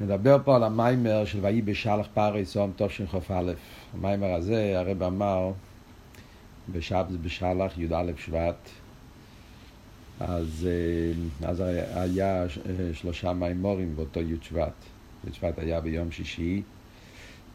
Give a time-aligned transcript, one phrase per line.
[0.00, 3.52] נדבר פה על המיימר של ויהי בשלח פארי סום תשכ"א.
[3.94, 5.52] המיימר הזה הרב אמר
[6.72, 8.68] בשבת בשלח י"א שבט.
[10.20, 10.68] אז,
[11.42, 11.60] אה, אז
[11.94, 12.46] היה אה,
[12.92, 14.72] שלושה מיימורים באותו י' שבט.
[15.28, 16.62] י' שבט היה ביום שישי,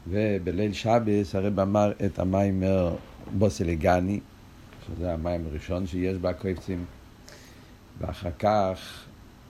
[0.08, 2.96] ובליל שבס הרב אמר את המיימר
[3.38, 4.20] בוסלגני,
[4.88, 6.86] שזה המיימר הראשון שיש בקריפצים,
[8.00, 9.04] ואחר כך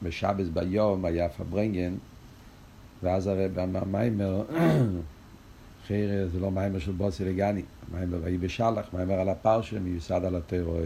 [0.03, 1.93] בשבס ביום היה פברנגן,
[3.03, 4.43] ואז הרב אמר מיימר,
[5.87, 10.35] חייר זה לא מיימר של בוסי לגני, מיימר ויהי בשלח, מיימר על הפרשה מיוסד על
[10.35, 10.79] הטרור,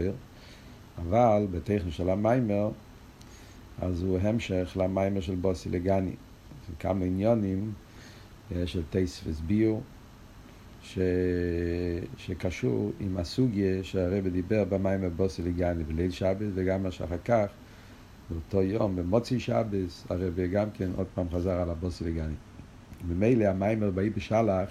[0.98, 2.70] אבל בטכן של המיימר,
[3.82, 6.12] אז הוא המשך למיימר של בוסי לגני.
[6.78, 7.72] כמה עניונים
[8.66, 9.82] של טייס וסביור,
[10.82, 10.98] ש...
[12.18, 17.46] שקשור עם הסוגיה שהרב דיבר במיימר בוסי לגני בליל שבת, וגם מה שאחר כך
[18.30, 22.34] באותו יום, במוצי שבס, הרב גם כן עוד פעם חזר על הבוסי לגני.
[23.08, 24.68] ממילא המיימר באי בשלח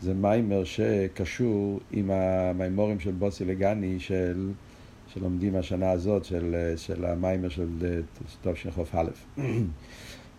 [0.00, 4.50] זה מיימר שקשור עם המיימורים של בוסי לגני של,
[5.06, 7.68] שלומדים השנה הזאת, של, של המיימר של
[8.42, 9.40] טוב של חוף א'.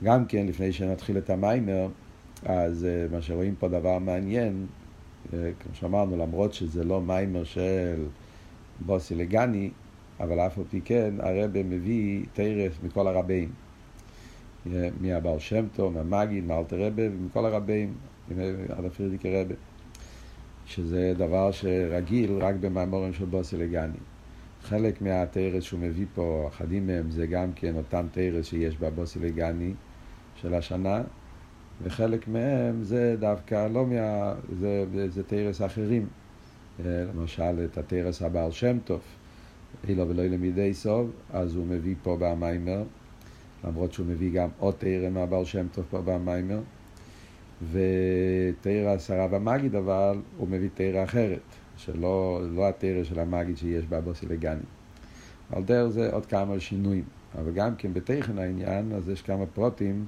[0.04, 1.88] גם כן, לפני שנתחיל את המיימר,
[2.46, 4.66] אז מה שרואים פה דבר מעניין,
[5.31, 8.06] כמו שאמרנו, למרות שזה לא מיימר של
[8.86, 9.70] בוסי לגני,
[10.20, 13.50] אבל אף על פי כן הרבה מביא תרס מכל הרבים.
[15.02, 17.94] מהבעל שם טוב, מהמגיד, מאלתר רבה ומכל הרבים,
[18.70, 19.56] עד הפרידיקי רבה.
[20.66, 23.98] שזה דבר שרגיל רק במאמורים של בוסי לגני.
[24.62, 29.74] חלק מהתרס שהוא מביא פה, אחדים מהם זה גם כן אותם תרס שיש בבוסי לגני
[30.36, 31.02] של השנה,
[31.84, 34.34] וחלק מהם זה דווקא לא מה...
[34.60, 36.08] זה, זה תרס אחרים.
[36.86, 39.02] למשל את התרס הבעל שם טוב.
[39.89, 42.83] אילו ולא למידי סוב, אז הוא מביא פה במיימר,
[43.64, 46.59] למרות שהוא מביא גם עוד תרא מהבעל שם טוב פה במיימר,
[47.72, 51.39] ותרא עשרה במגיד, אבל הוא מביא תרא אחרת,
[51.78, 54.62] שלא לא התרא של המגיד שיש בבוסי לגני.
[55.51, 57.03] על דרך זה עוד כמה שינויים,
[57.38, 60.06] אבל גם כן בתכן העניין, אז יש כמה פרוטים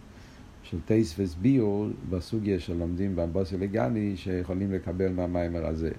[0.64, 5.92] של טייס וסביור בסוגיה שלומדים בבוסי לגני, שיכולים לקבל מהמיימר הזה.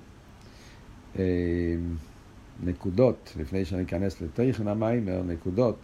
[2.65, 5.77] נקודות, לפני שאני אכנס לתכן המיימר, נקודות.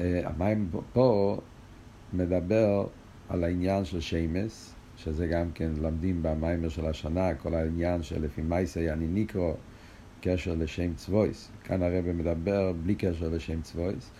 [0.00, 1.40] המים פה
[2.12, 2.86] מדבר
[3.28, 8.42] על העניין של שמס, שזה גם כן למדים במיימר של השנה, כל העניין של לפי
[8.42, 9.54] מייסי אני ניקרו,
[10.20, 11.50] קשר לשם צבויס.
[11.64, 14.10] כאן הרב מדבר בלי קשר לשם צבויס,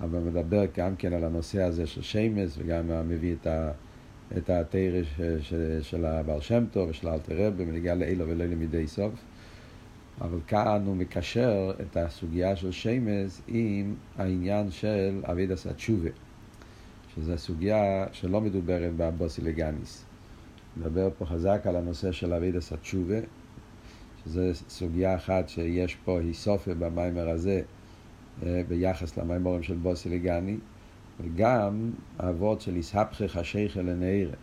[0.00, 3.72] אבל מדבר גם כן על הנושא הזה של שמס, וגם מביא את ה...
[4.36, 5.02] את התרא
[5.82, 9.12] של הבעל שם טוב ושל אלתר רבי, ונגיע לאילו ולא למידי סוף.
[10.20, 16.10] אבל כאן הוא מקשר את הסוגיה של שמס עם העניין של אבידס התשובה,
[17.14, 20.04] שזו סוגיה שלא מדוברת בבוסי לגניס.
[20.76, 23.18] מדבר פה חזק על הנושא של אבידס התשובה,
[24.24, 27.62] שזו סוגיה אחת שיש פה היסופה במיימר הזה
[28.68, 30.56] ביחס למיימורים של בוסי לגני,
[31.20, 34.34] וגם האבות של איסהפכך השייכה לנעירה.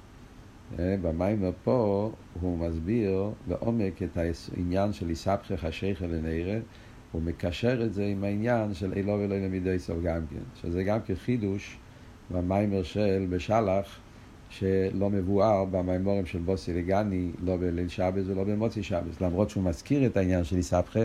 [0.78, 6.60] במיימר פה הוא מסביר לעומק את העניין של איסבכך השייכה לנעירה,
[7.12, 11.00] הוא מקשר את זה עם העניין של אילו ולא למידי סוף גם כן, שזה גם
[11.08, 11.78] כחידוש
[12.32, 14.00] במיימר של בשלח,
[14.50, 20.06] שלא מבואר במיימורים של בוסי לגני, לא בליל שבס ולא במוצי שבס, למרות שהוא מזכיר
[20.06, 21.00] את העניין של איסבכה,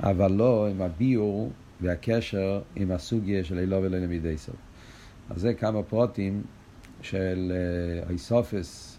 [0.00, 1.50] אבל לא עם הביור
[1.80, 4.56] והקשר עם הסוגיה של אילו ולא למידי סוף.
[5.30, 6.42] אז זה כמה פרוטים
[7.02, 7.52] של
[8.08, 8.89] האיסופס,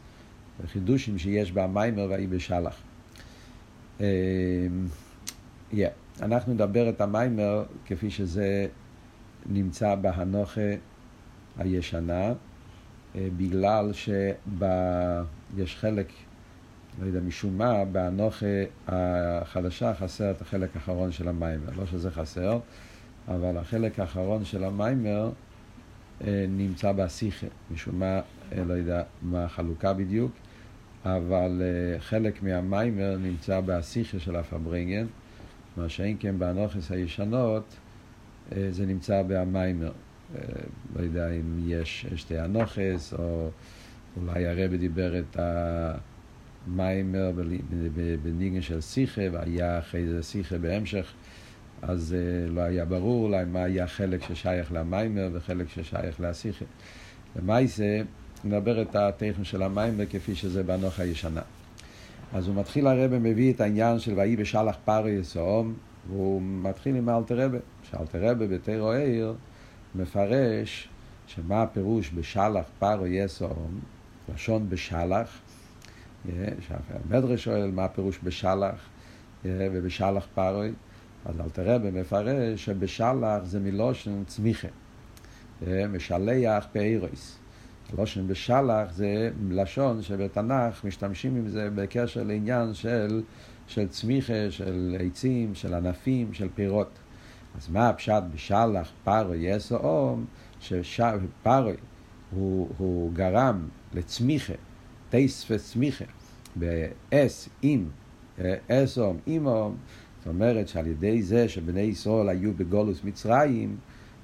[0.65, 2.81] חידושים שיש במיימר והאי בשלח.
[3.99, 4.03] Yeah.
[6.21, 8.67] אנחנו נדבר את המיימר כפי שזה
[9.45, 10.61] נמצא בהנוכה
[11.57, 12.33] הישנה,
[13.15, 16.07] בגלל שיש חלק,
[17.01, 18.45] לא יודע משום מה, בהנוכה
[18.87, 21.69] החדשה חסר את החלק האחרון של המיימר.
[21.77, 22.59] לא שזה חסר,
[23.27, 25.31] אבל החלק האחרון של המיימר
[26.27, 28.21] נמצא בשיחה, משום מה,
[28.65, 30.31] לא יודע מה החלוקה בדיוק,
[31.05, 31.61] אבל
[31.99, 35.05] חלק מהמיימר נמצא בשיחה של הפברנגן,
[35.77, 37.75] מה שאין כן באנוכס הישנות,
[38.69, 39.91] זה נמצא במיימר.
[40.95, 43.49] לא יודע אם יש שתי אנוכס, או
[44.17, 45.37] אולי הרבי דיבר את
[46.67, 47.31] המיימר
[48.23, 51.13] בניגן של שיחה, והיה אחרי זה שיחה בהמשך.
[51.81, 52.15] אז
[52.49, 56.65] לא היה ברור אולי מה היה חלק ששייך למיימר וחלק ששייך להשיחה.
[57.35, 58.01] למעשה,
[58.45, 61.41] נדבר את הטכן של המיימר כפי שזה בנוח הישנה.
[62.33, 65.73] אז הוא מתחיל הרבה מביא את העניין של ויהי בשלח פרי יסום,
[66.07, 69.33] והוא מתחיל עם אלתר רבה, שאלתר רבה בתירו עיר
[69.95, 70.89] מפרש
[71.27, 73.79] שמה הפירוש בשלח פרו יסום,
[74.33, 75.39] לשון בשלח,
[76.89, 78.89] המדרש שואל מה הפירוש בשלח
[79.45, 80.71] ובשלח פרוי,
[81.25, 84.67] אז אל תראה במפרש שבשלח זה מלושן צמיחה,
[85.67, 87.40] משלח פאירויס.
[87.97, 93.21] לושן בשלח זה לשון שבתנ"ך משתמשים עם זה בקשר לעניין של,
[93.67, 96.99] של צמיחה, של עצים, של ענפים, של פירות.
[97.57, 100.25] אז מה הפשט בשלח פרוי יסו אום?
[100.59, 101.75] שפרוי
[102.31, 104.53] הוא, הוא גרם לצמיחה,
[105.09, 106.05] טייס וצמיחה,
[106.55, 107.89] באס, עם,
[108.67, 109.75] אס אום, עם אום,
[110.17, 113.77] זאת אומרת שעל ידי זה שבני ישראל היו בגולוס מצרים,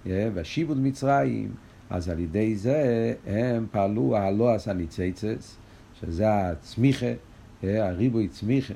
[0.06, 1.52] והשיבוד מצרים,
[1.90, 5.58] אז על ידי זה הם פעלו הלועס הניציצס,
[6.00, 7.14] שזה הצמיחה,
[7.64, 8.74] הריבוי צמיחה,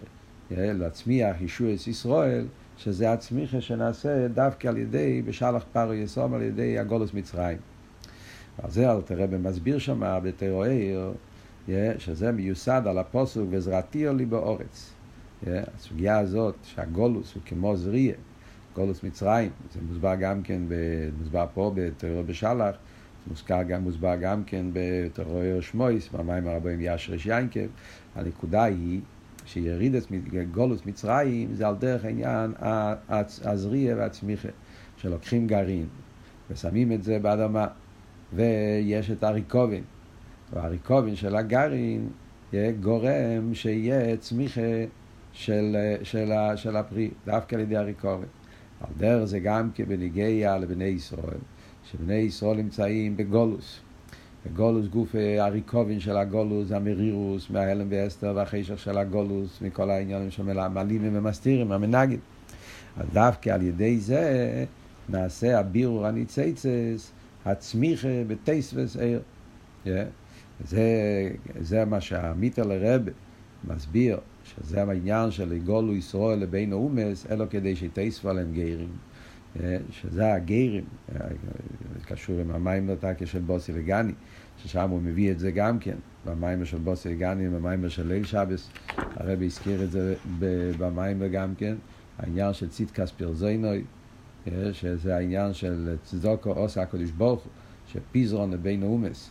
[0.51, 2.45] להצמיח ישועס ישראל,
[2.77, 7.57] שזה הצמיחה שנעשה דווקא על ידי, בשלח פרו יסום, על ידי הגולוס מצרים.
[8.63, 11.11] על זה אל תראה במסביר שמה בתרוער,
[11.97, 14.93] שזה מיוסד על הפוסוק וזרעתי לי באורץ.
[15.47, 18.13] הסוגיה הזאת שהגולוס הוא כמו זריה,
[18.75, 20.61] גולוס מצרים, זה מוסבר גם כן,
[21.19, 22.75] מוסבר פה בתרוער בשלח,
[23.27, 27.67] מוזכר גם, מוסבר גם כן בתרוער שמויס, במים הרבים ישרש יינקב.
[28.15, 29.01] הנקודה היא
[29.45, 30.03] שירידת
[30.51, 32.53] גולוס מצרים זה על דרך העניין
[33.43, 34.49] הזריה והצמיחה,
[34.97, 35.87] שלוקחים גרעין
[36.49, 37.67] ושמים את זה באדמה,
[38.33, 39.83] ויש את הריקובין,
[40.53, 42.09] והריקובין של הגרעין
[42.79, 44.61] גורם שיהיה צמיחה
[45.33, 48.29] של, של, של הפרי, דווקא על ידי הריקובין.
[48.81, 51.39] על דרך זה גם כבניגיה לבני ישראל,
[51.91, 53.79] שבני ישראל נמצאים בגולוס.
[54.55, 61.71] גולוס גוף הריקובין של הגולוס, המרירוס, מההלם ואסתר והחשך של הגולוס, מכל העניינים שמעלים ומסתירים,
[61.71, 62.17] המנגד.
[62.97, 64.65] אז דווקא על ידי זה
[65.09, 67.11] נעשה הבירור הניציצס,
[67.45, 69.21] הצמיחה בטייס עיר.
[70.65, 71.29] זה,
[71.59, 73.01] זה מה שהמיטר לרב
[73.67, 78.89] מסביר, שזה העניין של גולו ישראל לבין האומס, אלו כדי שתייספו עליהם גיירים.
[79.89, 80.83] שזה הגיירים,
[82.05, 84.13] קשור עם המים נותקה של בוסי וגני,
[84.57, 85.95] ששם הוא מביא את זה גם כן,
[86.25, 90.15] במים של בוסי וגני, במים של ליל שבס, הרבי הזכיר את זה
[90.77, 91.75] במים גם כן,
[92.19, 93.83] העניין של ציטקס פרזוינוי,
[94.71, 97.51] שזה העניין של צדוקו עושה הקדוש ברוך הוא,
[97.87, 99.29] שפיזרון לבין האומס,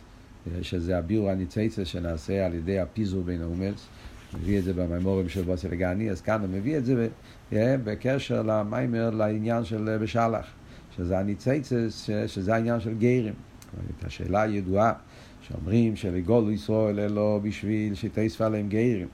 [0.61, 3.87] שזה הביאור הניציצה שנעשה על ידי הפיזור בין האומס,
[4.39, 7.07] מביא את זה במימורים של בוסי וגני, אז כאן הוא מביא את זה
[7.83, 10.45] בקשר למיימר לעניין של בשלח,
[10.97, 13.33] שזה הניציצס, שזה העניין של גיירים.
[13.99, 14.93] את השאלה הידועה,
[15.41, 19.07] שאומרים שלגול ישראל אלו בשביל שתספה להם גיירים.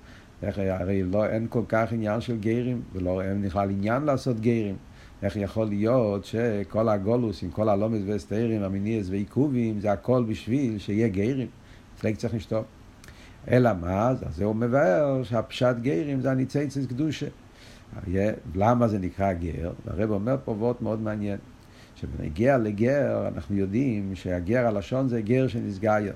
[0.44, 4.76] איך, הרי לא, אין כל כך עניין של גיירים, ולא אין בכלל עניין לעשות גיירים.
[5.24, 11.08] איך יכול להיות שכל הגולוס עם כל הלומס והסתרים, המיניאס ועיכובים, זה הכל בשביל שיהיה
[11.08, 11.48] גיירים?
[12.02, 12.77] פלג צריך לשתוק.
[13.52, 14.10] אלא מה?
[14.10, 17.28] אז זה הוא מבאר שהפשט גיירים זה הניציצס קדושה.
[18.56, 19.72] למה זה נקרא גר?
[19.86, 21.38] והרב אומר פה וורט מאוד מעניין.
[21.96, 26.14] כשבנגיע לגר, אנחנו יודעים שהגר הלשון זה גר שנסגייר.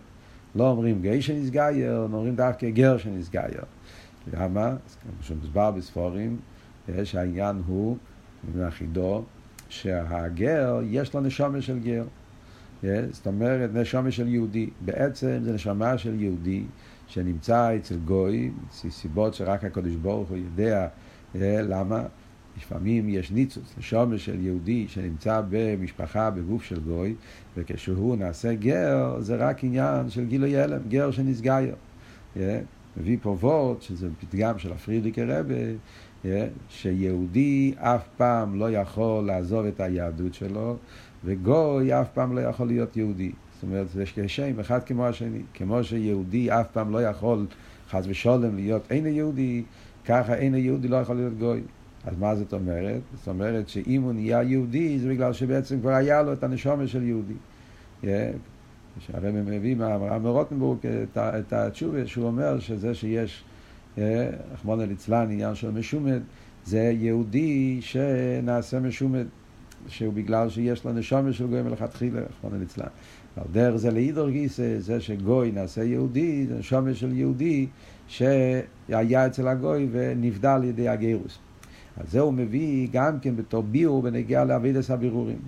[0.56, 3.64] לא אומרים גי שנסגייר, אומרים דווקא גר שנסגייר.
[4.34, 4.68] למה?
[4.68, 6.38] אז כמו שמוסבר בספורים,
[7.04, 7.98] שהעניין הוא,
[8.56, 9.24] מהחידו,
[9.70, 12.04] שהגר יש לו נשומה של גר.
[13.12, 14.70] זאת אומרת, נשומה של יהודי.
[14.86, 16.64] בעצם זה נשמה של יהודי
[17.12, 20.88] שנמצא אצל גוי, סיבות שרק הקדוש ברוך הוא יודע
[21.36, 22.04] למה.
[22.58, 27.16] לפעמים יש ניצוץ, נשומה של יהודי שנמצא במשפחה, בגוף של גוי,
[27.58, 31.76] וכשהוא נעשה גר, זה רק עניין של גילוי הלם, גר שנסגייר.
[32.98, 36.34] מביא פה וורט, שזה פתגם של הפרידיקי רבה,
[36.70, 40.78] שיהודי אף פעם לא יכול לעזוב את היהדות שלו,
[41.26, 43.32] וגוי אף פעם לא יכול להיות יהודי.
[43.62, 45.42] זאת אומרת, זה כשם אחד כמו השני.
[45.54, 47.46] כמו שיהודי אף פעם לא יכול,
[47.90, 49.64] חס ושלום, להיות אין יהודי,
[50.06, 51.62] ככה אין היהודי לא יכול להיות גוי.
[52.06, 53.02] אז מה זאת אומרת?
[53.16, 57.04] זאת אומרת שאם הוא נהיה יהודי זה בגלל שבעצם כבר היה לו את הנשומה של
[57.04, 57.34] יהודי.
[59.00, 60.78] שהרב מביא מהרב מרוטנבורג
[61.18, 63.44] את התשובה שהוא אומר שזה שיש,
[63.98, 66.22] רחמנא ליצלן, עניין של משומד,
[66.66, 69.26] זה יהודי שנעשה משומד,
[69.88, 72.88] שהוא בגלל שיש לו נשומה של גוי מלכתחילה, רחמנא ליצלן.
[73.38, 77.68] על דרך זה להידור גיסא, זה שגוי נעשה יהודי, זה נשומה של יהודי
[78.08, 81.38] שהיה אצל הגוי ונבדל על ידי הגירוס.
[81.98, 85.40] אז זה הוא מביא גם כן בתור ביור בנגיע לאבידס הבירורים.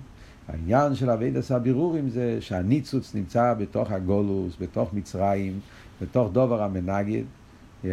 [0.48, 5.60] העניין של אבידס הבירורים זה שהניצוץ נמצא בתוך הגולוס, בתוך מצרים,
[6.02, 7.22] בתוך דובר המנגד,
[7.84, 7.86] yeah,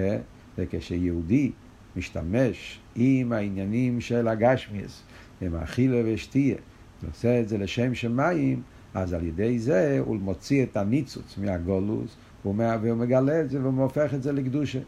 [0.57, 1.51] וכשיהודי
[1.95, 5.03] משתמש עם העניינים של הגשמיאס,
[5.41, 6.55] עם האכילה ושתייה,
[7.03, 8.62] ועושה את זה לשם שמיים,
[8.93, 12.55] אז על ידי זה הוא מוציא את הניצוץ מהגולוס, והוא
[12.95, 14.79] מגלה את זה והופך את זה לקדושה.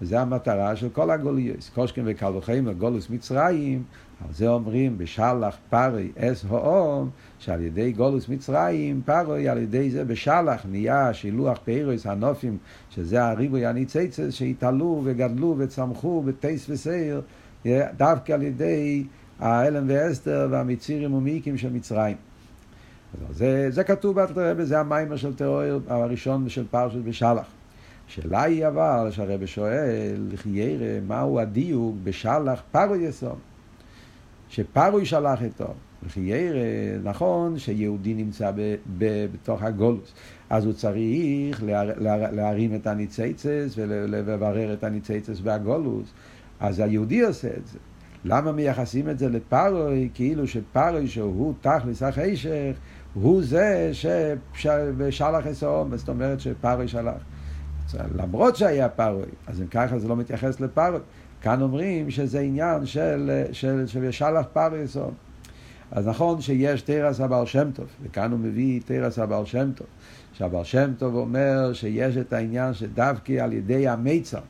[0.00, 1.70] וזו המטרה של כל הגוליות.
[1.74, 3.82] קושקין וקל וחיים לגולוס מצרים,
[4.24, 10.04] על זה אומרים בשלח פרי אס הואום, שעל ידי גולוס מצרים, פרי על ידי זה
[10.04, 12.58] בשלח נהיה שילוח פיירוס הנופים,
[12.90, 17.22] שזה הריבוי הניציצס שהתעלו וגדלו וצמחו בטייס וסייר,
[17.96, 19.04] דווקא על ידי
[19.38, 22.16] האלם ואסתר והמצרים ומיקים של מצרים.
[23.30, 27.46] זה, זה כתוב באלתר זה המיימר של טרור הראשון של פרשת בשלח.
[28.08, 33.38] השאלה היא אבל, שהרבא שואל, לחיירא, מהו הדיוק בשלח פרו יסום?
[34.48, 35.74] שפרו שלח איתו.
[36.06, 36.58] לחיירא,
[37.02, 40.14] נכון שיהודי נמצא ב, ב, בתוך הגולוס,
[40.50, 46.12] אז הוא צריך להר, להר, להרים את הניציצס ולברר את הניציצס והגולוס,
[46.60, 47.78] אז היהודי עושה את זה.
[48.24, 52.76] למה מייחסים את זה לפרוי, כאילו שפרוי שהוא תכלס החשך,
[53.22, 57.22] הוא זה ששלח אסום, זאת אומרת שפרוי שלח.
[58.16, 61.00] למרות שהיה פרוי, אז אם ככה זה לא מתייחס לפרוי.
[61.40, 65.10] כאן אומרים שזה עניין של, של, של ישלח פרוי אסום.
[65.90, 69.86] אז נכון שיש תרס הבעל שם טוב, וכאן הוא מביא תרס הבעל שם טוב,
[70.32, 74.40] שהבעל שם טוב אומר שיש את העניין שדווקא על ידי המיצר,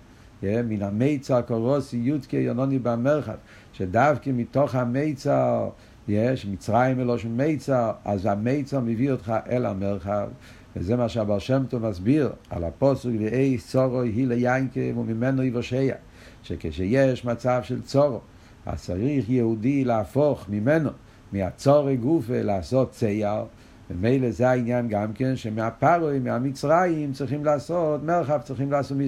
[0.42, 3.36] מן המיצר קורוסי יודקי יונוני במרחב,
[3.72, 5.68] שדווקא מתוך המיצר
[6.08, 10.28] יש מצרים מלושן מיצר, אז המיצר מביא אותך אל המרחב,
[10.76, 15.94] וזה מה שהבר שם טוב מסביר על הפוסק ואי צורו היא ליינקה וממנו יבושע,
[16.42, 18.20] שכשיש מצב של צורו,
[18.66, 20.90] אז צריך יהודי להפוך ממנו,
[21.32, 23.44] מהצורי גופה לעשות צייר,
[23.90, 28.98] ומילא זה העניין גם כן, שמהפרוי, מהמצרים, צריכים לעשות מרחב, צריכים לעשות,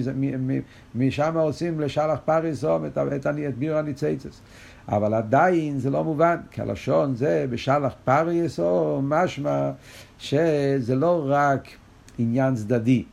[0.95, 4.41] משם עושים לשלח פריסום את, את, את ביר הניציצס.
[4.87, 9.71] אבל עדיין זה לא מובן, כי הלשון זה בשלח פריס או משמע
[10.17, 11.67] שזה לא רק
[12.17, 13.03] עניין צדדי,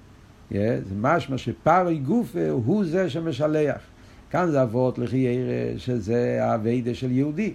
[0.50, 0.54] yeah,
[0.88, 3.80] זה משמע שפרי גופה הוא זה שמשלח.
[4.30, 7.54] כאן זה אבות לחיירה שזה האביידה של יהודי.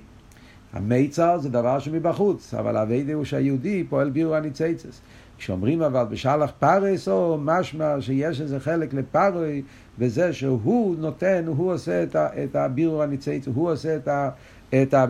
[0.73, 5.01] המיצר זה דבר שמבחוץ, אבל האביידה הוא שהיהודי פועל בירו הניציצס.
[5.37, 9.61] כשאומרים אבל בשלח פרס או משמע שיש איזה חלק לפרוי
[9.99, 12.03] בזה שהוא נותן, הוא עושה
[12.43, 14.29] את, הבירו הניצייץ, הוא עושה את, ה,
[14.69, 15.05] את ה,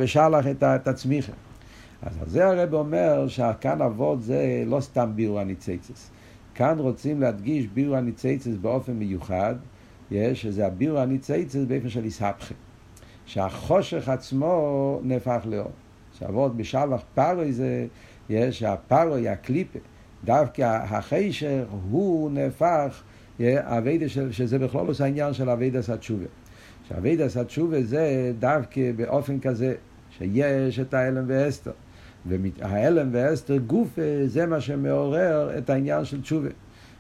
[0.51, 1.31] את, ה, את הצמיחה.
[2.01, 6.09] אז על זה הרב אומר שכאן אבות זה לא סתם בירו הניצייצס.
[6.55, 9.55] כאן רוצים להדגיש בירו הניצייצס באופן מיוחד,
[10.11, 12.55] יש, שזה הבירו הניצייצס באופן של איסהפכם.
[13.31, 15.71] שהחושך עצמו נהפך לאור.
[16.19, 17.87] שאבות בשלח פרוי זה,
[18.29, 19.79] יש, שהפרוי, הקליפה,
[20.23, 23.01] דווקא החשך הוא נהפך
[23.41, 26.25] אביידה שזה בכלול עושה העניין של אביידה סתשובה.
[26.87, 29.75] שאביידה סתשובה זה דווקא באופן כזה
[30.17, 31.71] שיש את ההלם ואסתר.
[32.25, 36.49] וההלם ואסתר גוף זה מה שמעורר את העניין של תשובה.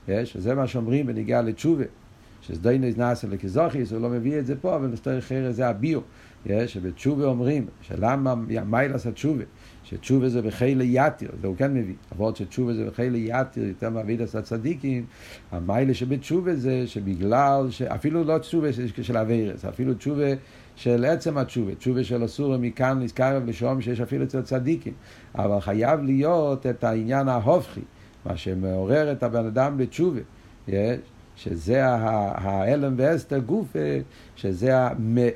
[0.07, 1.85] יש, זה מה שאומרים בניגיע לתשובה.
[2.41, 5.99] שסדוינוס נעשה לכזוכיס, הוא לא מביא את זה פה, אבל נסתר אחר זה הביו.
[6.45, 9.43] יש, שבתשובה אומרים, שלמה מיילס התשובה.
[9.83, 14.35] שתשובה זה בחילה יתיר, זה הוא כן מביא, למרות שתשובה זה בחילה יתיר יותר מאבידס
[14.35, 15.05] הצדיקים,
[15.51, 18.67] המיילה שבתשובה זה שבגלל, אפילו לא תשובה
[19.01, 20.25] של אבירס, אפילו תשובה
[20.75, 24.93] של עצם התשובה, תשובה של אסור מכאן נזכר ושום שיש אפילו אצל צדיקים,
[25.35, 27.81] אבל חייב להיות את העניין ההופכי,
[28.25, 30.21] מה שמעורר את הבן אדם לתשובה,
[31.35, 33.75] שזה ההלם ואסתר גוף,
[34.35, 34.73] שזה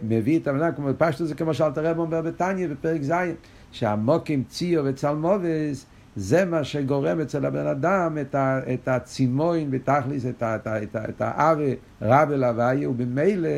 [0.04, 3.14] מביא את אדם, כמו פשטו זה כמו שאלת הרב אומר בתניא בפרק ז',
[3.72, 5.86] שהמוקים ציו וצלמובס
[6.16, 11.54] זה מה שגורם אצל הבן אדם את, ה, את הצימוין בתכליס, את, ה,
[12.02, 13.50] רב אל הוויה, ובמילא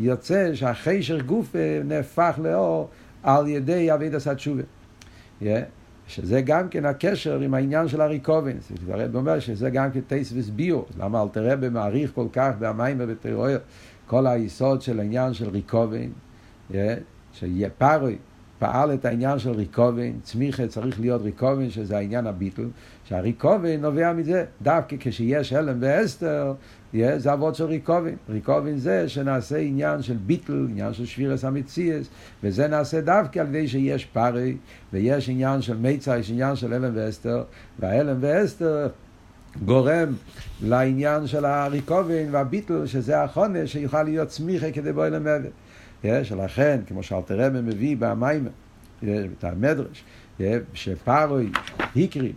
[0.00, 1.54] יוצא שהחשר גוף
[1.84, 2.88] נהפך לאור
[3.22, 4.62] על ידי אביד עשה תשובה.
[5.42, 5.79] Yeah.
[6.10, 8.56] שזה גם כן הקשר עם העניין של הריקובן.
[8.88, 10.82] הרב אומר שזה גם כן טייס וסביו.
[10.98, 13.46] למה אל תראה במעריך כל כך במים ובטרור
[14.06, 16.08] כל היסוד של העניין של ריקובן,
[16.70, 16.74] yeah.
[17.32, 18.18] שיהיה פרוי.
[18.60, 22.68] פעל את העניין של ריקובן, צמיחה צריך להיות ריקובן, שזה העניין הביטל,
[23.04, 26.52] שהריקובן נובע מזה, דווקא כשיש הלם ואסתר,
[26.92, 28.14] זה אבות של ריקובן.
[28.28, 32.06] ריקובן זה שנעשה עניין של ביטל, עניין של שבירס המציאס,
[32.42, 34.56] וזה נעשה דווקא על ידי שיש פרי,
[34.92, 37.42] ויש עניין של מיצה, יש עניין של הלם ואסתר,
[37.78, 38.88] וההלם ואסתר
[39.64, 40.14] גורם
[40.62, 45.52] לעניין של הריקובן והביטל, שזה החונש שיוכל להיות צמיחה כדי בוא למוות.
[46.22, 48.48] שלכן, כמו שאלתרמן מביא במים,
[49.04, 50.04] את המדרש,
[50.74, 51.50] שפרוי
[51.96, 52.36] הקריב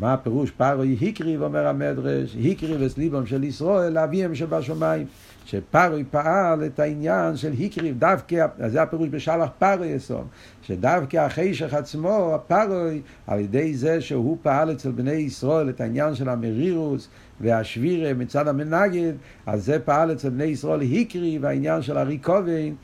[0.00, 5.06] מה הפירוש פרוי הקריב, אומר המדרש, הקריב את ליבם של ישראל לאביהם שבשמיים.
[5.44, 10.24] שפרוי פעל את העניין של הקריב, דווקא, זה הפירוש בשלח פרוי יסום,
[10.62, 16.28] שדווקא החשך עצמו, הפרוי, על ידי זה שהוא פעל אצל בני ישראל את העניין של
[16.28, 17.08] המרירוס
[17.40, 19.12] והשבירה מצד המנגד,
[19.46, 22.74] אז זה פעל אצל בני ישראל הקריב, העניין של הריקובן,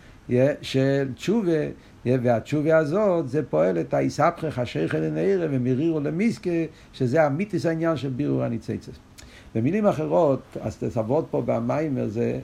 [0.62, 1.60] של תשובה.
[2.04, 6.50] והתשובה הזאת, זה פועל את האיסבכך השייך אל נעירה ומרירו למיסקה,
[6.92, 8.98] שזה המיתיס העניין של בירור הניציצס.
[9.54, 12.40] במילים אחרות, אז תסבות פה במים הזה,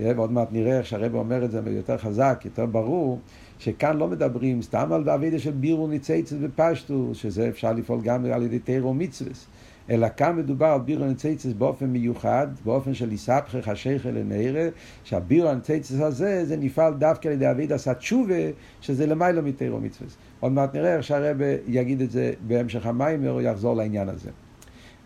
[0.00, 3.18] ועוד מעט נראה איך שהרב אומר את זה יותר חזק, יותר ברור,
[3.58, 8.42] שכאן לא מדברים סתם על אבידה של בירור ניציצס בפשטו, שזה אפשר לפעול גם על
[8.42, 9.46] ידי תירו מצווס.
[9.90, 14.68] אלא כאן מדובר על בירו נציצס באופן מיוחד, באופן של איסבכך השייכל לנערה,
[15.04, 18.34] שהבירו הנציצס הזה, זה נפעל דווקא על ידי אביד עשה תשובה,
[18.80, 20.10] שזה למיילו מתירו מצווה.
[20.40, 24.30] עוד מעט נראה איך שהרבא יגיד את זה בהמשך המים, או יחזור לעניין הזה.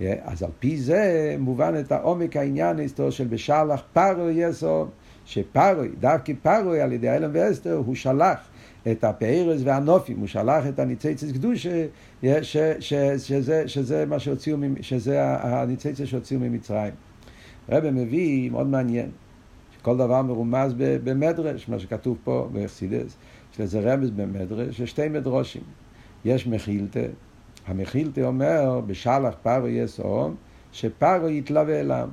[0.01, 4.87] אז על פי זה מובן את העומק העניין אסתו של בשלח פרו יסו,
[5.25, 8.39] שפרוי, דווקא פרוי על ידי אלם ואסתר, הוא שלח
[8.91, 11.87] את הפארס והנופים, הוא שלח את הניציצס קדושה,
[12.81, 16.93] שזה, שזה מה שהוציאו, שזה הניציצס שהוציאו ממצרים.
[17.69, 19.11] רבי מביא, מאוד מעניין,
[19.79, 23.17] שכל דבר מרומז במדרש, מה שכתוב פה באכסידס,
[23.53, 25.63] שזה רמז במדרש, יש שתי מדרושים.
[26.25, 27.07] יש מחילתא,
[27.67, 30.35] המחילתא אומר, בשלח פרו יסום,
[30.73, 32.09] שפרו יתלווה אליו.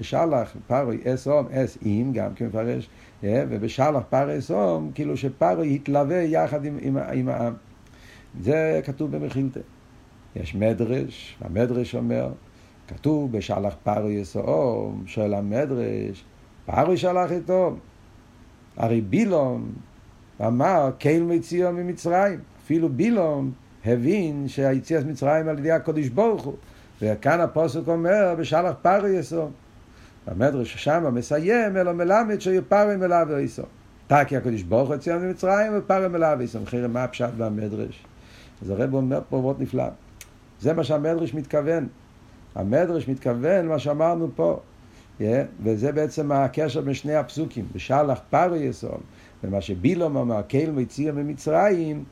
[0.00, 2.88] בשלח פרו אסום, אס אם, גם כן מפרש,
[3.24, 7.54] אה, ובשלח פרו אסום, כאילו שפרו יתלווה יחד עם, עם, עם העם.
[8.40, 9.60] זה כתוב במחילתא.
[10.36, 12.32] יש מדרש, המדרש אומר,
[12.88, 16.24] כתוב בשלח פרו יסום, שואל המדרש,
[16.66, 17.76] פרו שלח איתו.
[18.76, 19.72] הרי בילום
[20.46, 22.40] אמר, קהיל מציאו ממצרים.
[22.62, 23.52] אפילו בילום
[23.86, 26.54] הבין שהיציאת מצרים על ידי הקודש ברוך הוא.
[27.02, 29.50] וכאן הפוסק אומר, בשלח פרו יסום.
[30.26, 33.62] המדרש שם מסיים, אלא מלמד שיפרו מלאו איסו.
[34.06, 36.58] תקי הקדוש ברוך הוא יציאה ממצרים ופרו מלאו איסו.
[36.62, 38.04] אחרי מה הפשט במדרש?
[38.62, 39.84] אז הרב אומר פה מאוד נפלא.
[40.60, 41.86] זה מה שהמדרש מתכוון.
[42.54, 44.60] המדרש מתכוון מה שאמרנו פה.
[45.20, 45.22] Yeah,
[45.62, 47.64] וזה בעצם הקשר בין שני הפסוקים.
[47.74, 48.98] בשלח פרו יסום,
[49.44, 52.04] ומה שבילום אמר, קהל מציע ממצרים,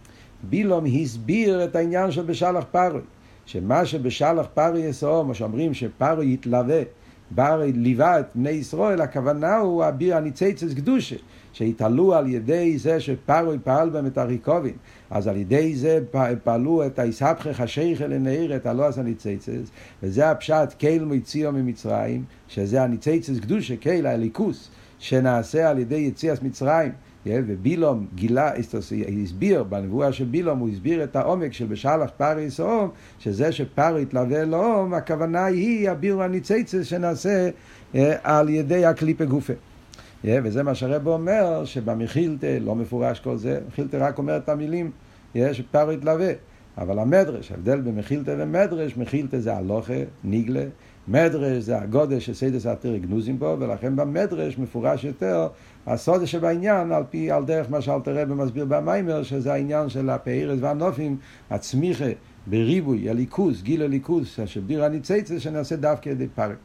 [0.51, 2.99] בילום הסביר את העניין של בשלח פרו.
[3.47, 6.83] שמה שבשלח פרו יסום, מה שאומרים שפרו יתלווה
[7.31, 11.17] בר ליווה את בני ישראל, הכוונה הוא אביר הניציצס קדושה,
[11.53, 14.75] שהתעלו על ידי זה שפרוי פעל בהם את הריקובים,
[15.11, 16.01] אז על ידי זה
[16.45, 19.71] פעלו את היסבכך השייכל לנעיר את הלועס הניציצס,
[20.03, 26.93] וזה הפשט קייל מציאו ממצרים, שזה הניציצס קדושה, קייל הליכוס, שנעשה על ידי יציאת מצרים.
[27.27, 28.51] ובילום גילה,
[29.23, 34.45] הסביר, בנבואה של בילום הוא הסביר את העומק של בשלח פרי סאום, שזה שפרי יתלווה
[34.45, 37.51] לאום, הכוונה היא הבירו הניציצס שנעשה
[37.95, 39.53] אה, על ידי הקליפה גופה.
[40.25, 44.91] וזה מה שהרב אומר, שבמחילתא לא מפורש כל זה, מחילתא רק אומר את המילים,
[45.53, 46.33] שפרי יתלווה.
[46.79, 50.65] אבל המדרש, ההבדל בין מחילתא ומדרש, מחילתא זה הלוכה, ניגלה,
[51.09, 55.49] מדרש זה הגודש של סיידס עתיר גנוזים בו, ולכן במדרש מפורש יותר
[55.87, 60.59] הסוד שבעניין, על פי, על דרך מה שאלתר רבי מסביר במיימר, שזה העניין של הפארס
[60.61, 61.17] והנופים,
[61.51, 62.11] הצמיחה
[62.47, 66.57] בריבוי, הליכוז, גיל הליכוז, שביר הניציצה שנעשה דווקא ידי פרק.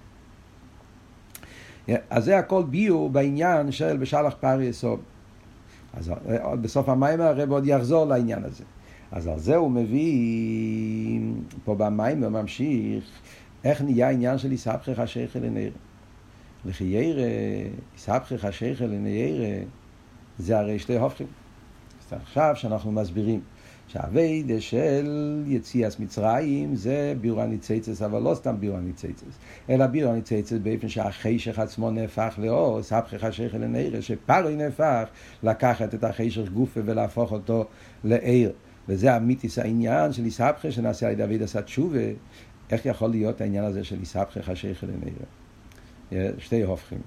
[2.10, 5.00] אז זה הכל ביור בעניין של בשלח פרי יסוד.
[5.94, 6.12] אז
[6.62, 8.64] בסוף המיימר הרב עוד יחזור לעניין הזה.
[9.12, 11.20] אז על זה הוא מביא,
[11.66, 13.04] פה במיימר ממשיך,
[13.64, 15.70] איך נהיה העניין של יסבכך השכל לנער.
[16.66, 17.22] לחיירא,
[17.96, 19.64] יסבכך השכל לניירא,
[20.40, 21.28] זה הרי שתי הופכים.
[22.08, 23.42] אז עכשיו שאנחנו מסבירים
[23.88, 30.54] שהאביידה של יציאת מצרים זה בירו הניציצס, אבל לא סתם בירו הניציצס, אלא בירו הניציצס
[30.64, 35.10] באופן שהחשך עצמו נהפך לאור, סבכך השכל לניירא, שפרוי נהפך
[35.44, 37.66] לקחת את החשך גופה ולהפוך אותו
[38.04, 38.52] לעיר.
[38.88, 42.00] וזה אמיתיס העניין של יסבכה שנעשה על ידי אביד עשה תשובה,
[42.72, 45.39] איך יכול להיות העניין הזה של יסבכה חשיכה לנראה?
[46.38, 47.00] שתי הופכים.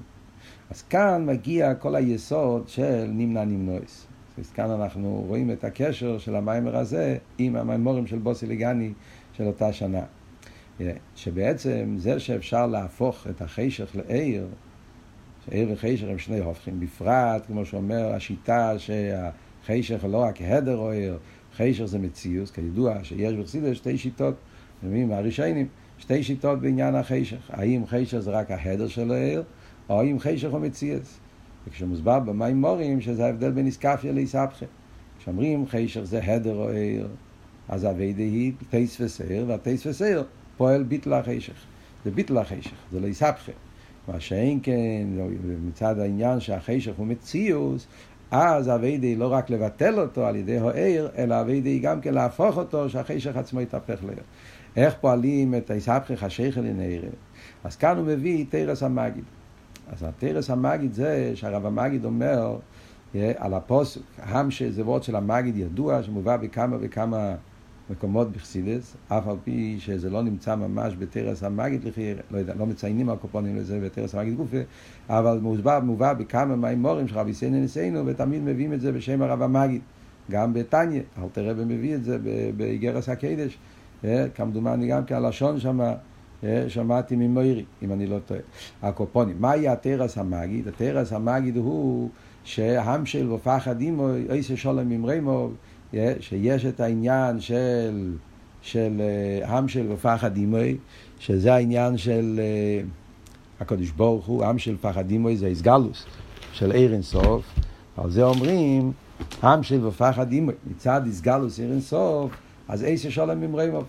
[0.70, 4.06] אז כאן מגיע כל היסוד של נמנע נמנועס.
[4.38, 8.92] אז כאן אנחנו רואים את הקשר של המיימר הזה עם המיימורים של בוסי לגני
[9.32, 10.02] של אותה שנה.
[11.14, 14.46] שבעצם זה שאפשר להפוך את החשך לעיר,
[15.44, 21.18] שעיר וחשך הם שני הופכים, בפרט, כמו שאומר השיטה שהחשך לא רק הדר או עיר,
[21.56, 24.34] חשך זה מציאוס, כידוע שיש בחסידות שתי שיטות,
[25.10, 27.50] הראשונים, שתי שיטות בעניין החשך.
[27.50, 29.42] האם חשך זה רק ההדר של העיר,
[29.88, 31.18] או האם חשך הוא מציאוס.
[31.66, 34.66] וכשמוסבר במים מורים, שזה ההבדל בין איסקפיה לאיסבכה.
[35.18, 37.08] כשאומרים חשך זה הדר או עיר,
[37.68, 40.24] אז הווידה היא טייס וסעיר, והטייס וסעיר
[40.56, 41.54] פועל ביטל החשך.
[42.04, 43.52] זה ביטל החשך, זה לא יסבכה.
[44.08, 45.06] מה שאין כן,
[45.66, 47.86] מצד העניין שהחשך הוא מציאוס,
[48.30, 52.14] אז אביידי היא לא רק לבטל אותו על ידי העיר, אלא אביידי היא גם כן
[52.14, 54.22] להפוך אותו, שהחשך עצמו יתהפך לעיר.
[54.76, 57.02] איך פועלים את היסבכך השכל לנעיר?
[57.64, 59.24] אז כאן הוא מביא תרס המגיד.
[59.92, 62.58] אז התרס המגיד זה שהרב המגיד אומר
[63.14, 67.34] על הפוסק, המשה זה וורד של המגיד ידוע, שמובא בכמה וכמה
[67.90, 72.66] מקומות בחסידס, אף על פי שזה לא נמצא ממש בתרס המגיד, לכי, לא יודע, לא
[72.66, 74.56] מציינים הקופונים לזה בתרס המגיד גופה,
[75.08, 79.42] אבל מובא, מובא בכמה מהאמורים של רבי סיינו ניסינו, ותמיד מביאים את זה בשם הרב
[79.42, 79.80] המגיד.
[80.30, 82.18] גם בתניא, אל תראה ומביא את זה
[82.56, 83.71] באיגרס הקדש, אה,
[84.34, 85.94] כמדומני גם כן הלשון שמה.
[86.44, 88.40] אה, שמעתי ממוירי, אם אני לא טועה.
[88.82, 89.36] הקופונים.
[89.40, 90.68] מהי התרס המגיד?
[90.68, 92.08] התרס המגיד הוא
[92.44, 95.50] שהמשל ופחד אימו, איסה שולם ממרימו,
[96.20, 98.14] שיש את העניין של,
[98.62, 100.76] של אה, המשל ופחד אימוי,
[101.18, 102.84] שזה העניין של אה,
[103.60, 106.06] הקדוש ברוך הוא, המשל ופחד אימוי זה איסגלוס
[106.52, 107.44] של עיר אינסוף,
[107.96, 108.92] על זה אומרים
[109.42, 112.32] המשל ופחד אימוי, מצד איסגלוס עיר אינסוף,
[112.68, 113.80] אז איסה שולם ממרימו.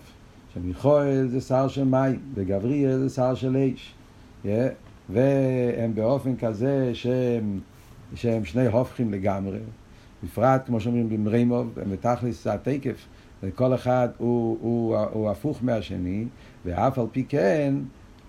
[0.54, 3.94] שמיכואל זה שר של מים, וגבריאל זה שר של אש.
[4.44, 4.48] Yeah.
[5.10, 7.60] והם באופן כזה שהם,
[8.14, 9.58] שהם שני הופכים לגמרי.
[10.24, 13.06] בפרט, כמו שאומרים במרימוב, הם בתכלס התקף,
[13.42, 16.24] וכל אחד הוא, הוא, הוא, הוא הפוך מהשני,
[16.64, 17.74] ואף על פי כן,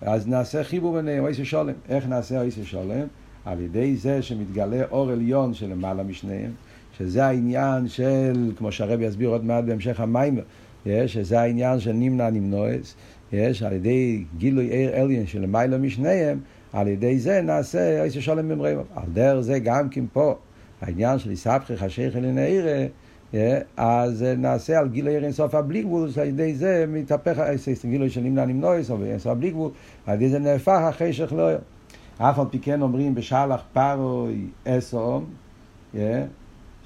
[0.00, 1.74] אז נעשה חיבור ביניהם, איזה שולם.
[1.88, 3.06] איך נעשה איזה שולם?
[3.44, 6.50] על ידי זה שמתגלה אור עליון שלמעלה משניהם,
[6.98, 10.38] שזה העניין של, כמו שהרבי יסביר עוד מעט בהמשך המים,
[11.06, 12.94] שזה העניין של נמנע נמנועס,
[13.32, 16.38] יש, על ידי גילוי עיר אליין של למעלה משניהם,
[16.72, 18.82] על ידי זה נעשה איזה שולם ממרימו.
[18.94, 20.34] על דרך זה גם כן פה,
[20.80, 22.86] העניין של יסבכי חשיך אלין העירה,
[23.76, 27.42] אז נעשה על גילוי עיר אינסוף הבלי גבול, על ידי זה מתהפך,
[27.84, 29.70] גילוי של נמנע נמנועס, או אינסוף הבלי גבול,
[30.06, 31.50] על ידי זה נהפך החשך לא
[32.18, 35.24] אף על פי כן אומרים בשלח פרוי אסום,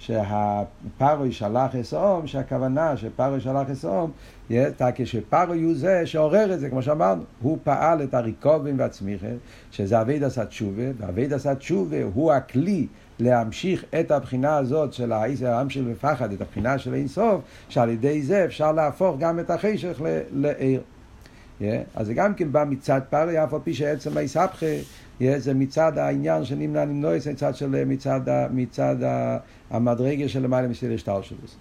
[0.00, 4.10] שהפרוי שלח אסום, שהכוונה שפרוי שלח אסום,
[4.94, 9.26] כשפרוי הוא זה שעורר את זה, כמו שאמרנו, הוא פעל את הריקובים והצמיחה,
[9.70, 12.86] שזה אבייד עשה תשובה, ואבייד עשה תשובה הוא הכלי
[13.18, 18.44] להמשיך את הבחינה הזאת של העם של מפחד, את הבחינה של אינסוף, שעל ידי זה
[18.44, 20.00] אפשר להפוך גם את החשך
[20.32, 20.80] לעיר.
[21.94, 24.66] אז זה גם כן בא מצד פרוי, אף על פי שעצם היסבכה
[25.36, 28.20] זה מצד העניין של נמנע נמנוע, זה מצד של מצד,
[28.50, 28.96] מצד
[29.70, 31.56] המדרגה של למעלה מסדר שטלשלוס.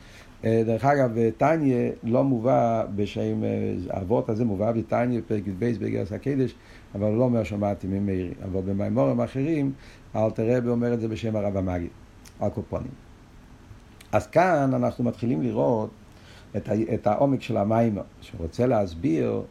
[0.45, 3.49] אה, דרך אגב, טניה לא מובא בשם, אה,
[3.89, 6.55] האבות הזה מובא בטניה בפרק י"ב בגרס הקדש,
[6.95, 8.33] אבל לא אומר שמעתי ממאירי.
[8.43, 9.71] אבל במימורים אחרים,
[10.15, 11.89] אלתר רבי אומר את זה בשם הרב המגיד,
[12.39, 12.91] הקופונים.
[14.11, 15.89] אז כאן אנחנו מתחילים לראות
[16.57, 19.41] את, את העומק של המיימר, שרוצה להסביר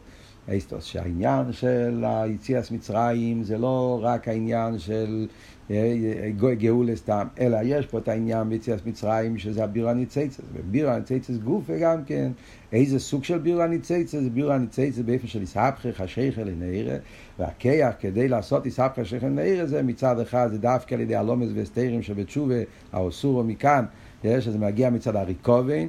[0.57, 5.27] אסטוס, שהעניין של היציאס מצרים זה לא רק העניין של
[5.71, 10.99] אה, אה, גאולה סתם, אלא יש פה את העניין ביציאס מצרים שזה הבירה ניציצס, ובירה
[10.99, 12.31] ניציצס גוף וגם כן.
[12.73, 16.95] איזה סוג של בירה ניציצס, זה בירה ניציצס באיפה של יסהפכך חשיכה לנעירה,
[17.39, 22.01] והכיח כדי לעשות יסהפכך חשיכה לנעירה זה מצד אחד זה דווקא על ידי הלומס והסתירים
[22.01, 22.55] שבתשובה
[22.91, 23.85] האוסורו מכאן
[24.23, 25.87] שזה מגיע מצד הריקובן,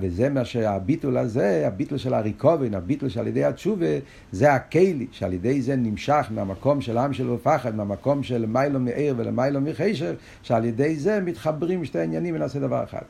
[0.00, 3.86] וזה מה שהביטול הזה, הביטול של הריקובן, הביטול שעל ידי התשובה,
[4.32, 9.14] זה הכלי, שעל ידי זה נמשך מהמקום של עם שלו פחד, מהמקום של מיילו מעיר
[9.18, 13.02] ולמיילו מחשב, שעל ידי זה מתחברים שתי עניינים ונעשה דבר אחד.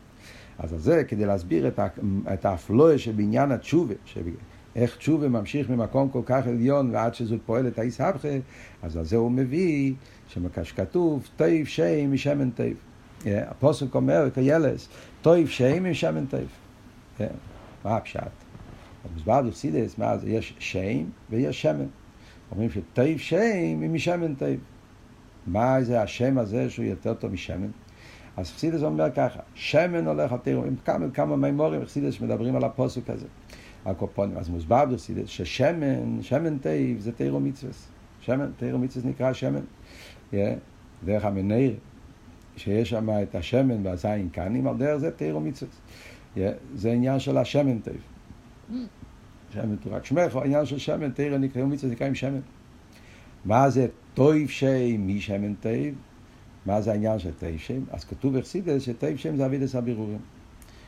[0.58, 1.68] אז זה כדי להסביר
[2.32, 3.94] את, האפלואה שבעניין התשובה,
[4.76, 8.28] איך תשובה ממשיך ממקום כל כך עליון ועד שזאת פועלת האיס הבכה,
[8.82, 9.92] אז על זה הוא מביא,
[10.62, 12.76] שכתוב, טוב שם משמן טוב.
[13.26, 14.88] הפוסק אומר קהלת,
[15.22, 16.48] טוב שם משמן טוב.
[17.84, 18.20] מה הפשט?
[19.04, 20.30] מוסבר בחסידות, מה זה?
[20.30, 21.86] יש שם ויש שמן.
[22.50, 24.60] אומרים שטוב שם משמן טוב.
[25.46, 27.70] מה זה השם הזה שהוא יותר טוב משמן?
[28.36, 32.64] אז חסידות אומר ככה, שמן הולך על תורה, עם כמה וכמה מאמרי חסידות מדברים על
[32.64, 33.26] הפוסק הזה.
[33.84, 37.72] הקופונים, אז מוסבר בחסידס ששמן, שמן טייב זה תירו מצווה.
[38.20, 39.60] שמן, תירו מצווה נקרא שמן.
[41.04, 41.74] דרך המנהיר,
[42.56, 45.72] שיש שם את השמן והזין קנים, על דרך זה תירו מצווה.
[46.74, 47.96] זה עניין של השמן טייב.
[49.52, 52.40] שמן תורק שמך, העניין של שמן, תירו נקראו מצווה, נקרא עם שמן.
[53.44, 55.94] מה זה טויב שם משמן טייב?
[56.66, 57.80] מה זה העניין של טייב שם?
[57.90, 60.18] אז כתוב אכסידס שטייב שם זה אבידס הבירורים.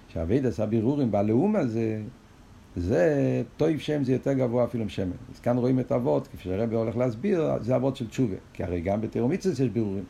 [0.08, 2.02] שאבידס הבירורים בלאום הזה,
[2.76, 5.10] זה טויב שם זה יותר גבוה אפילו משמן.
[5.34, 8.36] אז כאן רואים את אבות, כפי שהרבי הולך להסביר, זה אבות של תשובה.
[8.52, 10.04] כי הרי גם בתירומיצס יש בירורים.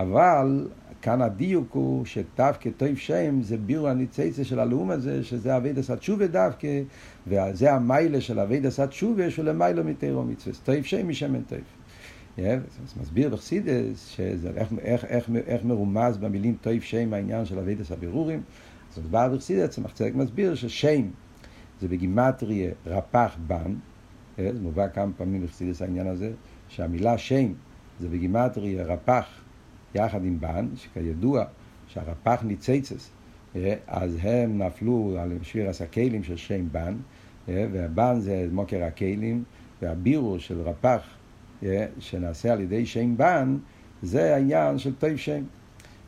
[0.00, 0.68] אבל
[1.02, 5.98] כאן הדיוק הוא שדווקא טוב שם זה בירו הניצייצה של הלאום הזה, שזה אבי דסת
[5.98, 6.82] תשובה דווקא,
[7.26, 10.56] וזה המיילה של אבי דסת תשובה שהוא למיילו מתירו מצווה.
[10.64, 11.58] טוב שם משמן טוב.
[12.38, 14.16] אז מסביר בחסידס
[14.56, 18.42] איך, איך, איך, איך מרומז במילים טוב שם העניין של אבי דסת בירורים.
[18.92, 21.02] אז מדבר בחסידס, צדק מסביר ששם
[21.80, 23.74] זה בגימטריה רפ"ח בן,
[24.36, 26.32] זה מובא כמה פעמים בחסידס העניין הזה,
[26.68, 27.52] שהמילה שם
[28.00, 29.39] זה בגימטריה רפ"ח
[29.94, 31.44] יחד עם בן, שכידוע
[31.86, 33.10] שהרפ"ח ניציצס,
[33.86, 36.96] אז הם נפלו על שיר הסקלים של שם בן,
[37.48, 39.44] והבן זה מוקר הכלים,
[39.82, 41.02] והבירו של רפ"ח
[41.98, 43.56] שנעשה על ידי שם בן,
[44.02, 45.42] זה העניין של טוב שם.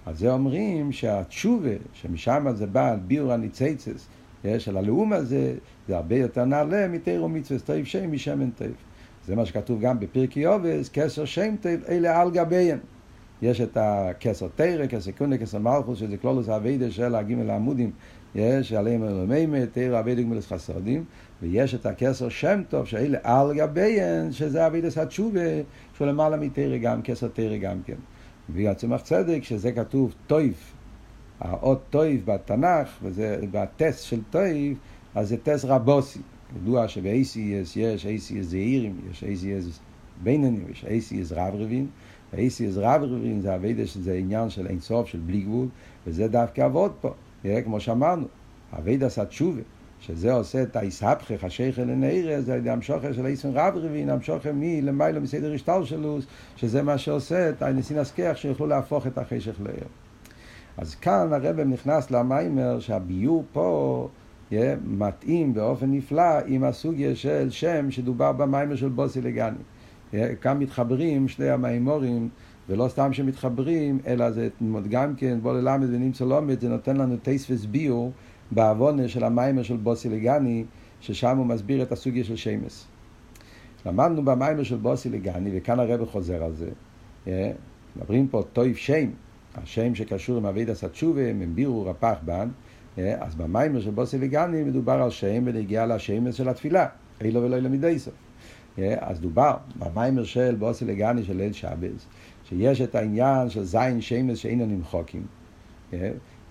[0.07, 4.09] אז זה אומרים שהתשובה, שמשם זה בא על ביור הניציצס,
[4.59, 5.55] של הלאום הזה,
[5.88, 8.68] זה הרבה יותר נעלה מתירו מצווה טוב שם משמן טוב.
[9.27, 12.79] זה מה שכתוב גם בפרקי עובס, כסר שם טוב, אלה על גביהם.
[13.43, 17.91] יש את הכסר תרא, כסר קונה, כסר מלכוס, שזה כלולוס האביידה של הגימל העמודים,
[18.35, 21.05] יש עליהם אלומימה, תרא אביידה גמלס חסודים,
[21.43, 25.41] ויש את הכתר שם טוב, שעולה על גביהן, שזה עבודת התשובה,
[25.97, 27.97] שהוא למעלה מתורה גם, כתר תורה גם כן.
[28.51, 30.73] והצמח צדק, שזה כתוב טוב,
[31.41, 34.79] האות טוב בתנ"ך, וזה בטי"ת של טוב,
[35.15, 36.21] אז זה טי"ת רבתי.
[36.57, 39.81] ידוע שב-ACS יש ACS זעירים, יש ACS
[40.23, 41.87] בינונים, יש ACS רב רבים,
[42.33, 45.66] ו-ACS רב רבים זה אביידה שזה עניין של אין סוף, של בלי גבול,
[46.07, 47.14] וזה דווקא עבוד פה,
[47.45, 48.27] יראה כמו שאמרנו,
[48.79, 49.61] אביידה עשה תשובה,
[50.01, 55.55] שזה עושה את היסהפכך, השייכל לנעירה, זה המשוכר של האיסון רב רבין, המשוכר מלמיילו מסדר
[55.55, 56.18] השטל שלו,
[56.57, 59.85] שזה מה שעושה את הניסין הסכח, שיוכלו להפוך את החשך לעיר.
[60.77, 64.09] אז כאן הרב נכנס למיימר שהביור פה
[64.51, 69.57] יהיה מתאים באופן נפלא עם הסוגיה של שם שדובר במיימר של בוסי לגני.
[70.40, 72.29] כאן מתחברים שני המיימורים,
[72.68, 74.48] ולא סתם שמתחברים, אלא זה
[74.90, 78.12] גם כן, בוא ללמד ונמצא לומד, זה נותן לנו טייס וסביור
[78.51, 80.64] בעוונה של המיימר של בוסי לגני,
[81.01, 82.87] ששם הוא מסביר את הסוגיה של שמס.
[83.87, 86.70] למדנו במיימר של בוסי לגני, וכאן הרב חוזר על זה,
[87.96, 89.11] מדברים פה טויף שם,
[89.55, 92.48] השם שקשור עם אבידע סתשובה, הם בירו רפ"ח בן,
[92.96, 96.87] אז במיימר של בוסי לגני מדובר על שם ונגיע לשמס של התפילה,
[97.20, 98.14] אילו ולא למידי סוף.
[98.99, 102.07] אז דובר במיימר של בוסי לגני של ליל שבס,
[102.45, 105.27] שיש את העניין של זין שמס שאינו נמחוקים.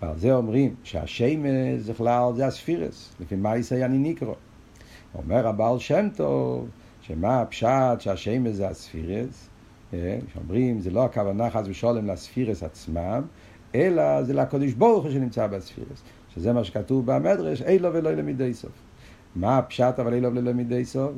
[0.01, 4.33] ועל זה אומרים שהשמש בכלל זה הספירס, לפי מה יסי אני נקרא.
[5.15, 6.67] אומר הבעל שם טוב,
[7.01, 9.49] שמה הפשט שהשמש זה הספירס,
[10.33, 13.21] שאומרים זה לא הכוונה חס ושולם לספירס עצמם,
[13.75, 18.71] אלא זה לקודש ברוך הוא שנמצא בספירס, שזה מה שכתוב במדרש, אילו ולא למידי סוף.
[19.35, 21.11] מה הפשט אבל אילו ולא למידי סוף?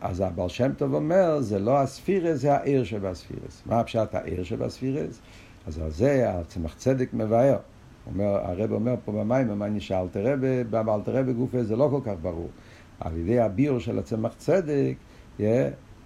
[0.00, 3.62] אז הבעל שם טוב אומר, זה לא הספירס, זה העיר שבספירס.
[3.66, 5.20] מה הפשט העיר שבספירס?
[5.66, 7.56] אז על זה הצמח צדק מבאר.
[8.06, 12.48] אומר, הרב אומר פה במים, מה נשאל תרבה, באלתרבה גופה זה לא כל כך ברור.
[13.00, 14.94] על ידי הביור של הצמח צדק,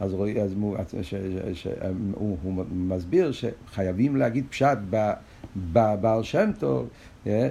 [0.01, 1.15] אז, רואי, אז הוא, ש,
[1.53, 1.67] ש,
[2.15, 4.79] הוא, הוא מסביר שחייבים להגיד פשט
[5.73, 6.88] בבעל שם טוב,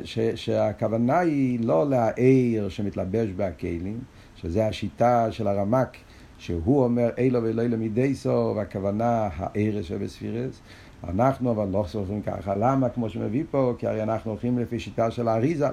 [0.04, 4.00] ש, שהכוונה היא לא להעיר שמתלבש בהכלים,
[4.41, 5.97] שזה השיטה של הרמק,
[6.38, 10.62] שהוא אומר אילו ואלוהי למידי סוף, והכוונה הערש שבספירס,
[11.04, 12.56] אנחנו אבל לא סופרים ככה.
[12.56, 12.89] למה?
[12.89, 15.71] כמו שמביא פה, כי הרי אנחנו הולכים לפי שיטה של האריזל.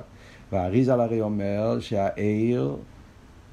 [0.53, 2.77] והאריזל הרי אומר שהעיר,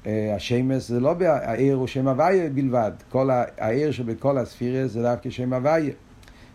[0.06, 2.92] השמש זה לא, העיר הוא שם הוויה בלבד.
[3.10, 5.92] כל העיר שבכל הספירס זה דווקא שם הוויה.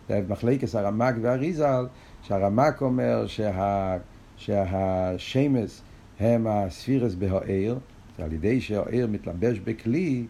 [0.08, 1.86] זה מחלקת הרמק והאריזל,
[2.22, 3.96] שהרמק אומר שה,
[4.36, 5.80] שהשמש
[6.20, 7.78] הם הספירס בהעיר,
[8.18, 10.26] על ידי שהעיר מתלבש בכלי,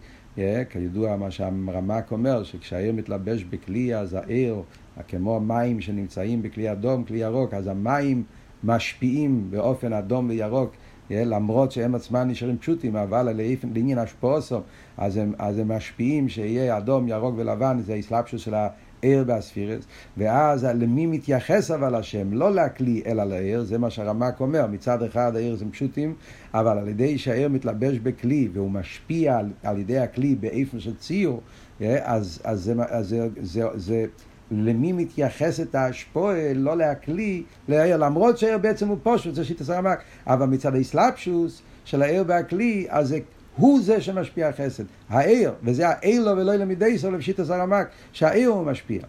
[0.71, 4.63] כידוע מה שהרמק אומר, שכשהעיר מתלבש בכלי אז העיר
[5.09, 8.23] כמו מים שנמצאים בכלי אדום, כלי ירוק, אז המים
[8.65, 10.71] משפיעים באופן אדום וירוק,
[11.11, 13.29] למרות שהם עצמם נשארים פשוטים, אבל
[13.75, 14.61] לעניין השפועסו,
[14.97, 18.55] אז אז הם משפיעים שיהיה אדום, ירוק ולבן, זה האסלאפשוס של
[19.03, 19.85] העיר והספירס,
[20.17, 25.37] ואז למי מתייחס אבל השם, לא לכלי אלא לעיר, זה מה שהרמק אומר, מצד אחד
[25.37, 26.15] העיר זה פשוטים,
[26.55, 31.41] אבל על ידי שהעיר מתלבש בכלי והוא משפיע על, על ידי הכלי באיפן של ציור,
[31.81, 34.07] אז, אז, זה, אז זה, זה, זה
[34.51, 40.47] למי מתייחסת ההשפועה, לא להכלי, לעיר, למרות שהעיר בעצם הוא פושט, זה שיטה סרמק, אבל
[40.47, 43.19] מצד האסלאפשוס של העיר והכלי, אז זה,
[43.57, 44.85] הוא זה שמשפיע חסד.
[45.09, 49.01] העיר, וזה העיר לו ולא למידי סוף לפשיטה סרמק, שהעיר הוא משפיע.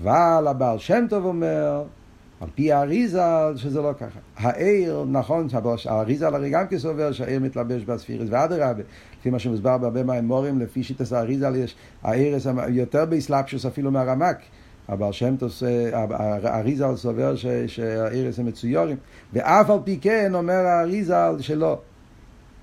[0.00, 1.82] אבל הבעל שם טוב אומר,
[2.40, 3.22] על פי האריזה,
[3.56, 4.18] שזה לא ככה.
[4.36, 5.46] העיר, נכון,
[5.86, 8.82] האריזה הרי גם כסובר שהעיר מתלבש בספירס, ואדרבה,
[9.20, 12.36] לפי מה שמוסבר בהרבה מהאמורים, לפי שיטת האריזה, יש העיר
[12.68, 14.36] יותר באסלאפשוס אפילו מהרמק.
[14.88, 15.50] הבעל שם טוב,
[16.44, 17.34] האריזל סובר
[17.66, 18.96] שהאורות הם מצוירים,
[19.32, 21.78] ואף על פי כן אומר האריזל שלא.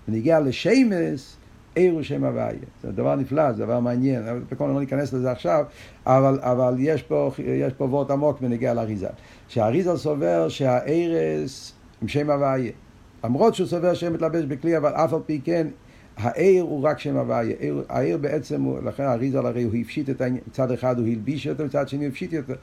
[0.08, 1.38] בנוגע לשמות,
[1.76, 2.52] אור שם הוויה.
[2.84, 5.66] זה דבר נפלא, זה דבר מעניין, בכל לא ניכנס לזה עכשיו,
[6.06, 9.08] אבל, אבל יש פה, יש פה וורט עמוק בנוגע לאריזל.
[9.48, 12.72] שהאריזל סובר שהאורות עם שם הוויה.
[13.24, 15.68] למרות שהוא סובר שהם מתלבש בכלי, אבל אף על פי כן,
[16.18, 17.56] האור הוא רק שם הוויה.
[17.90, 21.66] האור בעצם, הוא, לכן האריזל הרי הוא הפשיט את העניין, מצד אחד הוא הלביש אותו,
[21.66, 22.54] מצד שני הוא הפשיט אותו.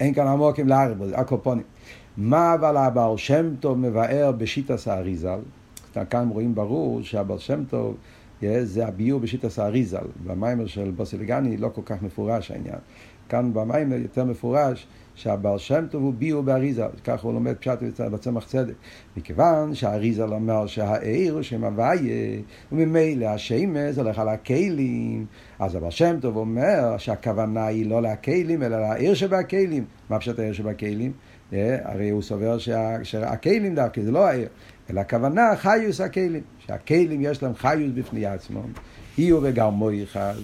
[0.00, 1.64] אין כאן עמוקים לערב, הקופונים.
[2.16, 5.38] מה אבל הבעל שם טוב מבאר בשיטס האריזל?
[6.10, 7.96] כאן רואים ברור שהבעל שם טוב
[8.62, 10.06] זה הביור בשיטס האריזל.
[10.26, 12.78] במיימר של בוסילגני לא כל כך מפורש העניין.
[13.28, 18.46] כאן במיימר יותר מפורש שהבעל שם טוב הוא ביור באריזה, ככה הוא לומד פשט בצמח
[18.46, 18.74] צדק.
[19.16, 22.40] מכיוון שהאריזה אומר שהעיר הוא שם הוויה,
[22.72, 25.26] וממילא השמש הולך על הכלים,
[25.58, 29.84] אז הבעל שם טוב אומר שהכוונה היא לא לכלים, אלא לעיר שבכלים.
[30.10, 31.12] מה פשוט העיר שבכלים?
[31.52, 34.48] אה, הרי הוא סובר שה, שהכלים דווקא, זה לא העיר,
[34.90, 38.72] אלא הכוונה חיוס הכלים, שהכלים יש להם חיוס בפני עצמם,
[39.18, 40.34] איו וגרמוי אחד,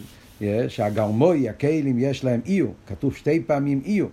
[0.69, 4.07] שהגרמוי, הכלים יש להם איו, כתוב שתי פעמים איו,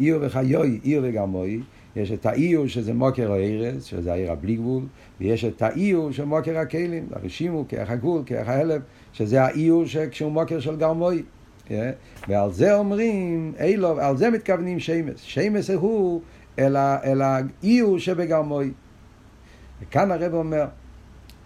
[0.00, 1.60] איו וחיוי, איו וגרמוי,
[1.96, 4.82] יש את האיו שזה מוקר הארץ, שזה העיר הבלי גבול,
[5.20, 8.80] ויש את האיו של מוקר הכלים, הרשימו, כרך הגבול, כרך ההלם,
[9.12, 11.22] שזה האיו כשהוא מוקר של גרמוי.
[12.28, 15.20] ועל זה אומרים, אילו, על זה מתכוונים שמס.
[15.20, 16.20] שמס הוא
[16.58, 18.72] אל האיו שבגרמוי.
[19.82, 20.66] וכאן הרב אומר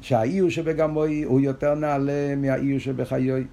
[0.01, 3.45] שהאיו שבגרמוי הוא יותר נעלה מהאיו שבחיוי.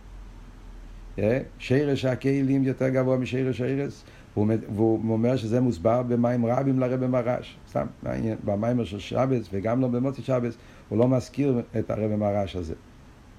[1.59, 4.03] שרש הכלים יותר גבוה משרש הארץ.
[4.75, 7.57] והוא אומר שזה מוסבר במים רבים לרבי מרש.
[7.69, 10.57] סתם, מעניין, במים של שבס וגם לא במוצי שבס,
[10.89, 12.73] הוא לא מזכיר את הרבי מרש הזה.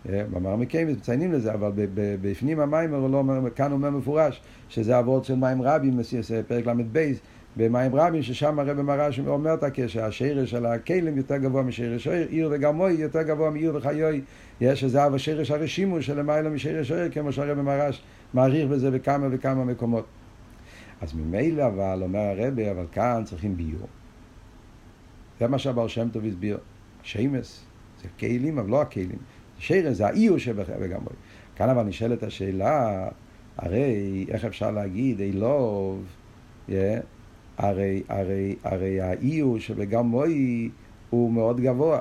[0.09, 4.43] אה, במאמר מקיימס מציינים לזה, אבל בפנים המים הוא לא אומר, כאן הוא אומר מפורש,
[4.69, 6.01] שזה אבות של מים רבים,
[6.49, 7.13] פרק ל"ב,
[7.57, 12.49] במים רבים, ששם הרבי מרש אומר את הקשר, השרש של הכלים יותר גבוה משרש עיר
[12.53, 14.21] וגרמוי יותר גבוה מעיר וחיוי,
[14.61, 18.03] יש איזה אב השרש הרשימו שלמעלה משרש עיר, כמו שהרבי מרש
[18.35, 20.07] מעריך בזה בכמה וכמה מקומות.
[21.01, 23.89] אז ממילא אבל, אומר הרבי, אבל כאן צריכים ביור.
[25.41, 26.59] זה מה שהבר שם טוב הסביר.
[27.03, 27.65] שמס,
[28.03, 29.19] זה כלים, אבל לא הכלים.
[29.59, 31.15] שרס זה האיור שבגמרי.
[31.57, 33.09] כאן אבל נשאלת השאלה,
[33.57, 36.05] הרי איך אפשר להגיד, אילוב,
[36.69, 36.73] yeah,
[37.59, 40.69] הרי, הרי, הרי האיור שבגמרי
[41.11, 41.99] הוא מאוד גבוה.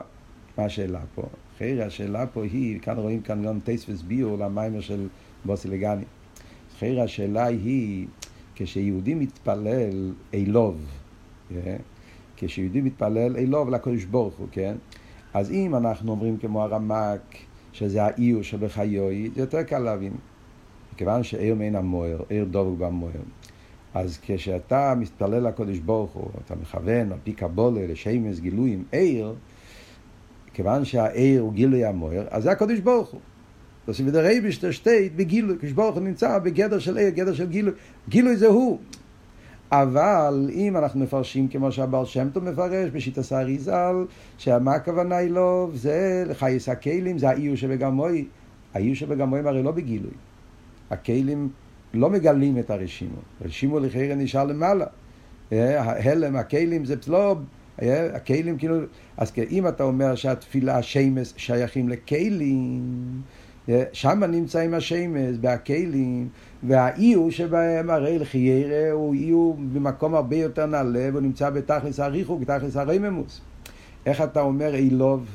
[0.57, 1.21] מה השאלה פה?
[1.55, 5.07] אחרי השאלה פה היא, כאן רואים כאן גם טייס וסביור למיימר של
[5.45, 6.03] בוסי לגני.
[6.75, 8.07] אחרי השאלה היא,
[8.55, 10.85] כשיהודי מתפלל אילוב,
[11.49, 11.77] כן?
[12.37, 14.75] כשיהודי מתפלל אילוב לקדוש ברוך הוא, כן?
[15.33, 17.35] אז אם אנחנו אומרים כמו הרמק,
[17.73, 20.13] שזה האיור שבחיוי, זה יותר קל להבין.
[20.93, 23.11] מכיוון שעיר מן המוער, עיר דבוק במוער.
[23.97, 29.35] אז כשאתה מתפלל לקדוש ברוך הוא, אתה מכוון על פי קבולה לשמש גילויים עיר,
[30.53, 33.21] כיוון שהעיר הוא גילוי המוער, אז זה הקדוש ברוך הוא.
[33.87, 37.73] Der Rebischter steht בגילוי, כשברוך הוא נמצא בגדר של עיר, גדר של גילוי,
[38.09, 38.79] גילוי זה הוא.
[39.71, 43.95] אבל אם אנחנו מפרשים כמו שהבעל שם טוב מפרש בשיטת האריזל,
[44.37, 48.25] שמה הכוונה היא לא, זה לחייס הכלים, זה האיור שבגמוי.
[48.73, 50.11] האיור שבגמוי הרי לא בגילוי.
[50.89, 51.49] הכלים
[51.97, 53.17] לא מגלים את הרשימו.
[53.41, 54.85] הרשימו לכאורה נשאר למעלה.
[55.51, 57.35] ההלם, הכלים זה לא...
[58.13, 58.75] הכלים כאילו...
[59.17, 63.21] אז אם אתה אומר שהתפילה, השמש, שייכים לכלים,
[63.93, 66.27] שם נמצאים השמש, בהכלים,
[66.63, 72.75] והאיור שבהם הרי לחיירה הוא איור במקום הרבה יותר נעלה, והוא נמצא בתכלס הריחוק, בתכלס
[72.75, 73.41] הרממוס.
[74.05, 75.25] איך אתה אומר אילוב?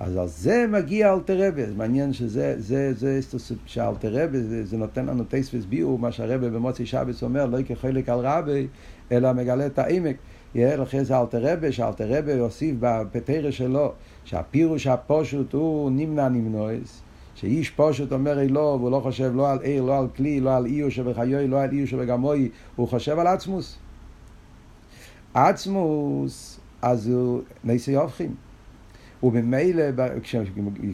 [0.00, 3.20] אז על זה מגיע אלתרבה, זה מעניין שזה, זה, זה,
[3.66, 8.18] שאלתרבה, זה, זה נותן לנו טייס וסביעו, מה שהרבה במוצאי שבס אומר, לא כחלק על
[8.18, 8.66] רבי,
[9.12, 10.16] אלא מגלה את העמק.
[10.54, 13.92] לכן זה אלתרבה, שאלתרבה יוסיף בפתרא שלו,
[14.24, 17.02] שהפירוש הפושוט הוא נמנע נמנועס.
[17.34, 20.66] שאיש פושט אומר אלוב, הוא לא חושב לא על עיר, לא על כלי, לא על
[20.66, 23.78] איר שבחיוי, לא על איר שבגמוי, הוא חושב על עצמוס.
[25.34, 28.49] עצמוס, אז הוא ניסי הופכים.
[29.22, 29.82] וממילא,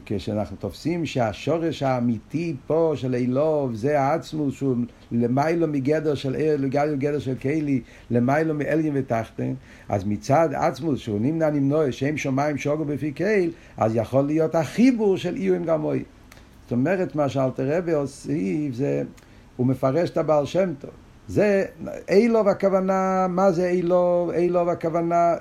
[0.07, 4.77] כשאנחנו תופסים שהשורש האמיתי פה של אילוב זה העצמוס שהוא
[5.13, 9.55] למיילו מגדר של עיר, לגדר של כלי, למיילו מאליין ותחתן,
[9.89, 15.17] אז מצד עצמוס שהוא נמנע נמנוע, שם שמיים שוגו בפי קהיל, אז יכול להיות החיבור
[15.17, 16.05] של איר עם גמוי.
[16.63, 19.03] זאת אומרת, מה שאלתר רבי הוסיף זה,
[19.57, 20.91] הוא מפרש את הבעל שם טוב.
[21.29, 21.65] זה
[22.09, 24.31] אילוב הכוונה, מה זה אילוב?
[24.31, 25.35] אילוב הכוונה,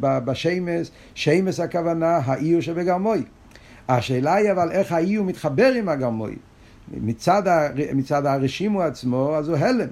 [0.00, 3.22] בשמש, שמש הכוונה, האיור שבגרמוי.
[3.88, 6.36] השאלה היא אבל איך האיור מתחבר עם הגרמוי.
[6.94, 9.88] מצד, הר, מצד הרשימו עצמו, אז הוא הלם.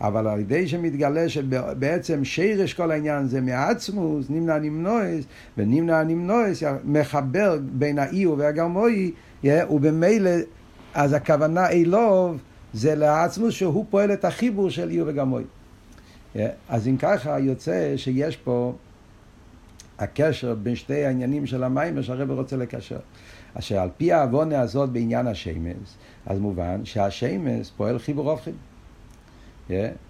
[0.00, 5.24] אבל על ידי שמתגלה שבעצם שרש כל העניין זה מעצמוס, נמנע נמנועס,
[5.58, 9.12] ונמנע נמנועס מחבר בין האיור והגרמוי,
[9.44, 10.30] ובמילא,
[10.94, 12.38] אז הכוונה אילוב
[12.72, 15.44] זה לעצמוס שהוא פועל את החיבור של איור וגרמוי.
[16.68, 18.72] אז אם ככה יוצא שיש פה
[19.98, 22.98] הקשר בין שתי העניינים של המים שהרב רוצה לקשר.
[23.54, 25.76] אשר על פי העוונה הזאת בעניין השמש,
[26.26, 28.54] אז מובן שהשמש פועל חיבור הופכים.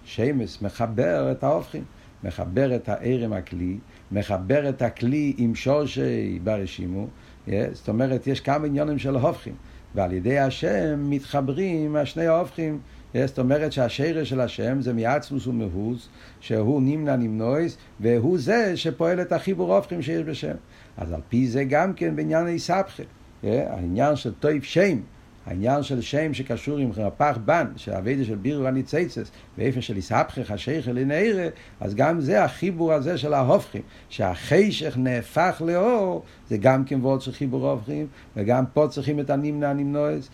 [0.03, 1.83] שמש מחבר את ההופכים,
[2.23, 3.77] מחבר את הערם הכלי,
[4.11, 7.07] מחבר את הכלי עם שורשי ברשימו,
[7.47, 9.55] זאת אומרת יש כמה עניונים של הופכים,
[9.95, 12.79] ועל ידי השם מתחברים השני ההופכים.
[13.25, 19.31] זאת אומרת שהשרש של השם זה מעצמוס ומהוס, שהוא נמנע נמנויס, והוא זה שפועל את
[19.31, 20.55] החיבור הופכים שיש בשם.
[20.97, 23.03] אז על פי זה גם כן בעניין איסבכה,
[23.43, 24.97] העניין של טויב שם,
[25.45, 30.87] העניין של שם שקשור עם רפ"ח בן, שהאביידה של בירו הניציצס, באיפה של איסהפכך השייך
[30.87, 31.47] לנעירה,
[31.79, 37.31] אז גם זה החיבור הזה של ההופכים, שהחשך נהפך לאור, זה גם כן ועוד של
[37.31, 40.29] חיבור הופכים, וגם פה צריכים את הנמנע הנמנועס,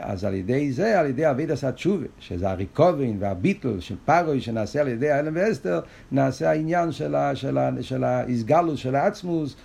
[0.00, 4.88] אז על ידי זה, על ידי אביידה סתשובה, שזה הריקובין והביטל של פרוי שנעשה על
[4.88, 5.80] ידי האלם ואסתר,
[6.12, 9.56] נעשה העניין של, של, של האיסגלוס, של העצמוס,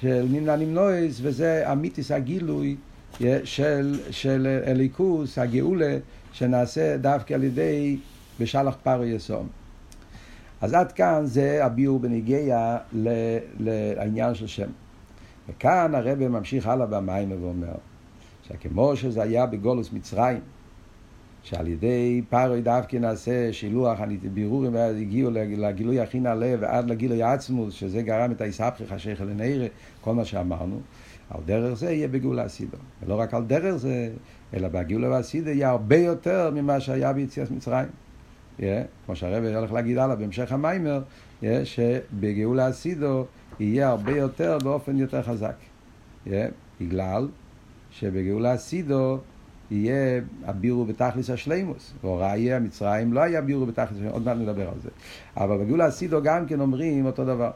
[0.00, 2.76] של נמנע נמנועס, וזה אמיתיס הגילוי.
[3.44, 5.98] של, של אליקוס, הגאולה,
[6.32, 7.98] שנעשה דווקא על ידי
[8.40, 9.48] בשלח פרו יסום.
[10.60, 12.78] אז עד כאן זה הביאור בניגיע
[13.60, 14.70] לעניין של שם.
[15.48, 17.74] וכאן הרב ממשיך הלאה במים ואומר,
[18.48, 20.40] שכמו שזה היה בגולוס מצרים,
[21.42, 23.98] שעל ידי פרוי דווקא נעשה שילוח,
[24.34, 29.66] בירורים והגיעו לגילוי הכי נעלה ועד לגילוי עצמוס, שזה גרם את היסבכך השייך לנעירה,
[30.00, 30.80] כל מה שאמרנו.
[31.30, 32.76] על דרך זה יהיה בגאולה אסידו.
[33.02, 34.10] ולא רק על דרך זה,
[34.54, 37.88] אלא בגאולה אסידו יהיה הרבה יותר ממה שהיה ביציאת מצרים.
[38.58, 38.62] Yeah,
[39.06, 41.02] כמו שהרבי הולך להגיד הלאה בהמשך המיימר,
[41.42, 43.24] yeah, שבגאולה אסידו
[43.60, 45.56] יהיה הרבה יותר באופן יותר חזק.
[46.26, 46.30] Yeah,
[46.80, 47.28] בגלל
[47.90, 49.18] שבגאולה אסידו
[49.70, 51.92] יהיה הבירו בתכלס השלימוס.
[52.00, 54.88] והוראי המצרים לא היה בירו בתכלס השלימוס, עוד מעט נדבר על זה.
[55.36, 57.50] אבל בגאולה אסידו גם כן אומרים אותו דבר.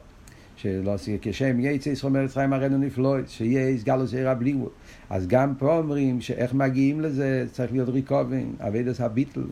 [0.61, 4.69] שלא עשי כשם יצא ישראל מארץ חיים הראינו נפלאות, שיהיה יסגלו זעירה בלי גבול.
[5.11, 9.45] אז גם פה אומרים שאיך מגיעים לזה צריך להיות ריקובין, אבידס הביטל.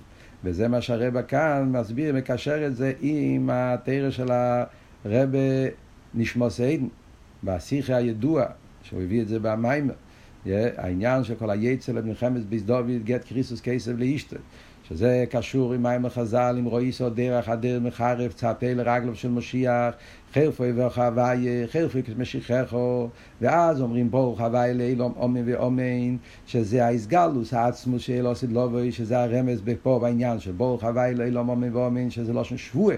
[0.44, 4.28] וזה מה שהרבא כאן מסביר, מקשר את זה עם התרא של
[5.04, 5.38] הרבה
[6.14, 6.86] נשמוס עדן,
[7.44, 8.44] בשיחה הידוע,
[8.82, 9.94] שהוא הביא את זה במיימר.
[10.76, 14.36] העניין של כל היצא למלחמת ביס דוד, גט קריסוס כסף לאשתו.
[14.89, 19.95] שזה קשור עם מים החז"ל, עם רואי סוד דרך, הדרך מחרף, צעפי לרגלו של משיח,
[20.34, 23.09] חרפו יברך הוויה, חרפו כמשיחךו,
[23.41, 26.16] ואז אומרים ברוך הוויה לאילום אומן ואומן,
[26.47, 31.76] שזה האיסגלוס, העצמוס של עושית לובוי, שזה הרמז פה בעניין של ברוך הוויה לאילום אומן
[31.76, 32.97] ואומן, שזה לא שבועה.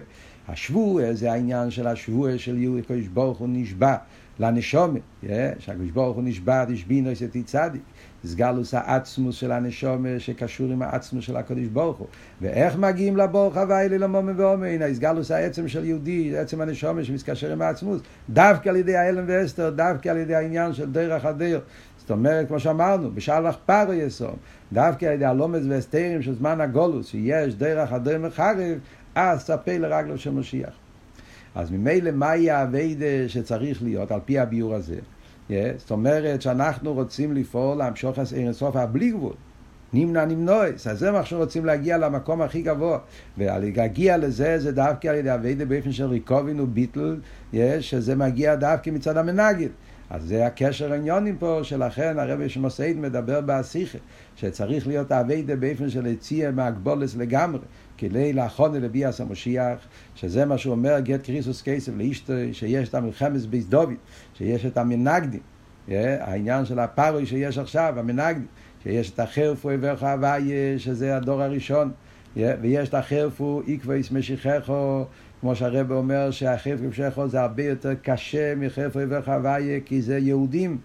[0.49, 3.97] השבועה זה העניין של השבועה של יהודי קדוש ברוך הוא נשבע
[4.41, 5.01] לנשומת,
[5.59, 7.83] שהקדוש ברוך הוא נשבע, תשבינו עשיתי צדיק.
[8.25, 12.07] סגלוס העצמוס של הנשומה שקשור עם העצמוס של הקדוש ברוך הוא.
[12.41, 14.83] ואיך מגיעים לברוך הוויילי למומן ואומן?
[14.83, 18.01] הסגלוס העצם של יהודי, עצם הנשומה שמתקשר עם העצמוס,
[18.31, 21.63] דווקא על ידי האלם ואסתר, דווקא על ידי העניין של דרך הדרך.
[21.99, 24.37] זאת אומרת, כמו שאמרנו, בשלח פרו יסום,
[24.73, 28.79] דווקא על ידי הלומץ והסתרים של זמן הגולוס, שיש דרך הדרך מחרב,
[29.15, 30.73] אז צפה לרגלו של משיח.
[31.55, 34.97] אז ממילא מהי האביידה שצריך להיות על פי הביור הזה?
[35.51, 39.33] Yeah, זאת אומרת שאנחנו רוצים לפעול להמשוך את אינסוף הבלי גבול.
[39.93, 42.99] נמנע נמנועס, אז זה מה שאנחנו רוצים להגיע למקום הכי גבוה.
[43.39, 47.17] ולהגיע לזה זה דווקא על ידי אביידה באופן של ריקובין וביטל,
[47.53, 49.69] yeah, שזה מגיע דווקא מצד המנגד.
[50.11, 53.99] אז זה הקשר העניונים פה, שלכן הרבי שמוסעיד מדבר בהסיכה,
[54.37, 57.61] שצריך להיות אביידה באופן של יציאה מהגבולס לגמרי.
[57.99, 59.79] כדי לאחרונה לביאס המשיח,
[60.15, 63.95] שזה מה שהוא אומר, גט קריסוס כסף לאשתו, שיש את המלחמת ביס דוד,
[64.35, 65.41] שיש את המנגדים,
[65.89, 68.47] העניין של הפרוי שיש עכשיו, המנגדים,
[68.83, 71.91] שיש את החרפו עברך הוויה, שזה הדור הראשון,
[72.37, 75.05] ויש את החרפו עקבויס משיחךו,
[75.41, 80.79] כמו שהרב אומר שהחרפו משיחךו זה הרבה יותר קשה מחרפו עברך הוויה, כי זה יהודים.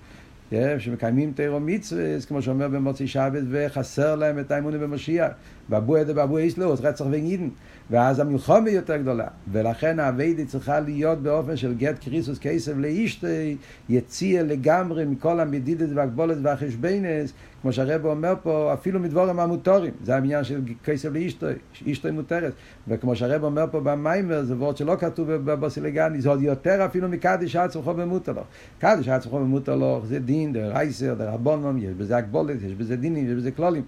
[0.79, 5.31] שמקיימים תירו מצווה, כמו שאומר במוצאי שבת, וחסר להם את האמונה במשיח.
[5.69, 7.49] באבו עדה באבו איסלוס, רצח וגידן.
[7.89, 9.27] ואז המלחומה יותר גדולה.
[9.51, 13.57] ולכן האביידי צריכה להיות באופן של גט קריסוס כסף לאישתי,
[13.89, 19.91] יציע לגמרי מכל המדידת והגבולת והחשבנס, כמו שהרב אומר פה, אפילו מדבורם המוטורים.
[20.03, 21.45] זה העניין של כסף לאישתי,
[21.85, 22.53] אישתי מותרת.
[22.87, 27.55] וכמו שהרב אומר פה במיימר, זה וורד שלא כתוב בבוסילגני, זה עוד יותר אפילו מקדיש
[27.55, 28.45] עצמכו במוטלוך.
[28.79, 33.25] קדיש עצמכו במוטלוך זה דין דר רייסר, דר רבונום, יש בזה הגבולת, יש בזה דינים,
[33.25, 33.83] יש בזה כלולים.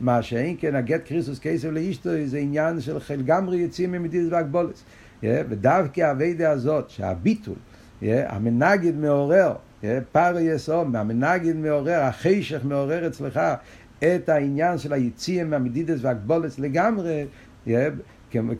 [0.00, 4.82] מה שאין כן, הגט קריסוס כסף לאשתו, זה עניין של לגמרי יוצאים ממדידת והגבולת.
[5.22, 7.54] ודווקא הווידה הזאת, שהביטול,
[8.02, 9.54] המנגד מעורר,
[10.12, 13.40] פאר יסום, המנגד מעורר, החשך מעורר אצלך
[13.98, 17.26] את העניין של היציאים מהמדידס והגבולת לגמרי,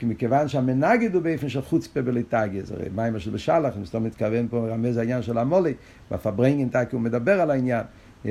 [0.03, 4.69] מכיוון שהמנגד הוא באופן של חוצפה בליטגיה, זה מים של בשלח, אני סתם מתכוון פה
[4.69, 5.75] רמז העניין של המולי,
[6.11, 7.85] בפברנגן הוא מדבר על העניין,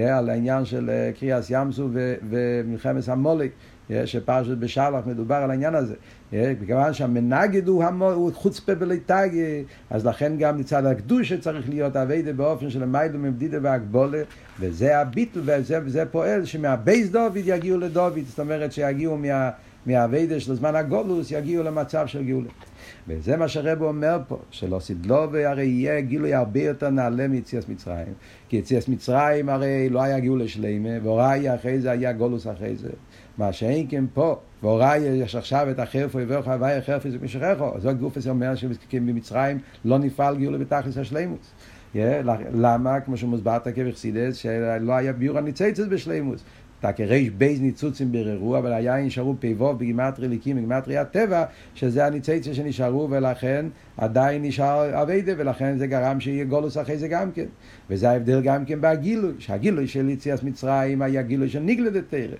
[0.03, 1.89] על העניין של קריאס ימסו
[2.29, 3.49] ומלחמת המולי,
[4.05, 5.95] שפרשת בשלח מדובר על העניין הזה.
[6.33, 12.33] מכיוון שהמנגד הוא, המול, הוא חוצפה בליטגיה, אז לכן גם מצד הקדושה צריך להיות אביידה
[12.33, 14.21] באופן של מיילו מבדידה והגבולה,
[14.59, 19.49] וזה הביטל, וזה, וזה פועל שמהבייס דוד יגיעו לדוד, זאת אומרת שיגיעו מה...
[19.85, 22.49] מהאביידה של זמן הגולוס יגיעו למצב של גאולה.
[23.07, 28.13] וזה מה שהרב אומר פה, שלא סדלובי הרי יהיה גילוי הרבה יותר נעלה מיציאס מצרים.
[28.49, 32.89] כי יציאס מצרים הרי לא היה גאולה שלמה, והוראי אחרי זה היה גולוס אחרי זה.
[33.37, 37.71] מה שאין כן פה, והוראי יש עכשיו את החרפו יברך הוואי החרפו זה משכחו.
[37.99, 41.53] גוף הזה אומר שבמצרים לא נפעל גאולה בתכלס השלימוס.
[42.53, 42.99] למה?
[42.99, 46.43] כמו שמוסבר תקף אכסידס, שלא היה ביור הניציצת בשלימוס.
[46.79, 51.43] תקי ריש בייז ניצוצים בררו, אבל היה נשארו פיבוב בגימטרי ליקים, בגימטרי הטבע,
[51.75, 53.65] שזה הניציצה שנשארו, ולכן
[53.97, 57.45] עדיין נשאר אביידה, ולכן זה גרם שיהיה גולוס אחרי זה גם כן.
[57.89, 62.35] וזה ההבדל גם כן בהגילוי, שהגילוי של יציאת מצרים היה גילוי של ניגלדת תרא.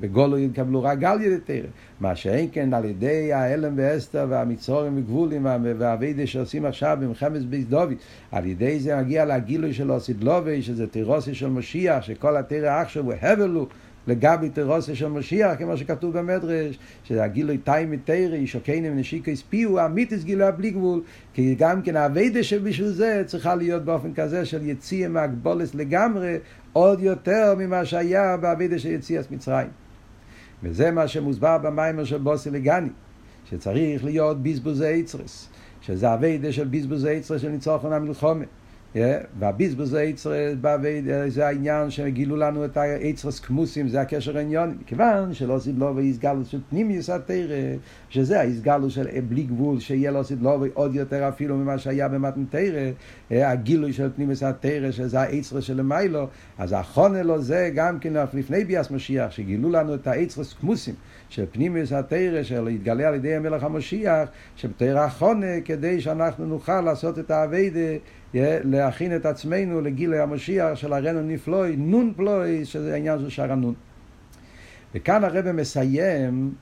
[0.00, 1.68] בגולו יקבלו רק גל ידי תרא.
[2.00, 5.46] מה שאין כן על ידי ההלם ואסתר והמצורים וגבולים
[5.78, 7.94] והאביידה שעושים עכשיו במלחמת בית דוד,
[8.32, 13.66] על ידי זה מגיע לגילוי של אוסידלובי, שזה תירוסי של משיח, שכל התרא עכשיו הוא.
[14.06, 20.52] לגבי תרוסה של משיח, כמו שכתוב במדרש, שהגילוי תאי מתרא, שוקיינים נשיקו הספיעו, אמיתיס גילוי
[20.56, 21.02] בלי גבול,
[21.34, 26.36] כי גם כן האביידה שבשביל זה צריכה להיות באופן כזה של יציאה מהגבולס לגמרי,
[26.76, 29.68] עוד יותר ממה שהיה באביידה של יציאת מצרים.
[30.62, 32.88] וזה מה שמוסבר במיימר של בוסי לגני,
[33.44, 35.48] שצריך להיות בזבוזי יצרס,
[35.80, 38.44] שזה אביידה של בזבוזי יצרס של ניצוחון המלחומה.
[39.38, 39.96] והביזבוז
[41.28, 46.60] זה העניין שגילו לנו את היצרס כמוסים, זה הקשר העניון, מכיוון שלא סידלו ויסגלו של
[46.70, 47.76] פנימיוס התרא,
[48.08, 52.90] שזה ההסגלו של בלי גבול, שיהיה לא סידלו עוד יותר אפילו ממה שהיה במתן תרא,
[53.30, 56.28] הגילוי של פנימיוס התרא, שזה היצרס של מיילו,
[56.58, 60.94] אז החונה לו זה גם כן לפני ביאס משיח, שגילו לנו את היצרס כמוסים.
[61.28, 67.18] של פנימיוס התרא, של להתגלה על ידי המלך המשיח, שבתרא החונה, כדי שאנחנו נוכל לעשות
[67.18, 67.80] את האביידה,
[68.64, 73.74] להכין את עצמנו לגילוי המשיח של הרנו נפלוי, נון פלוי, שזה העניין של שער הנון.
[74.94, 76.54] וכאן הרב מסיים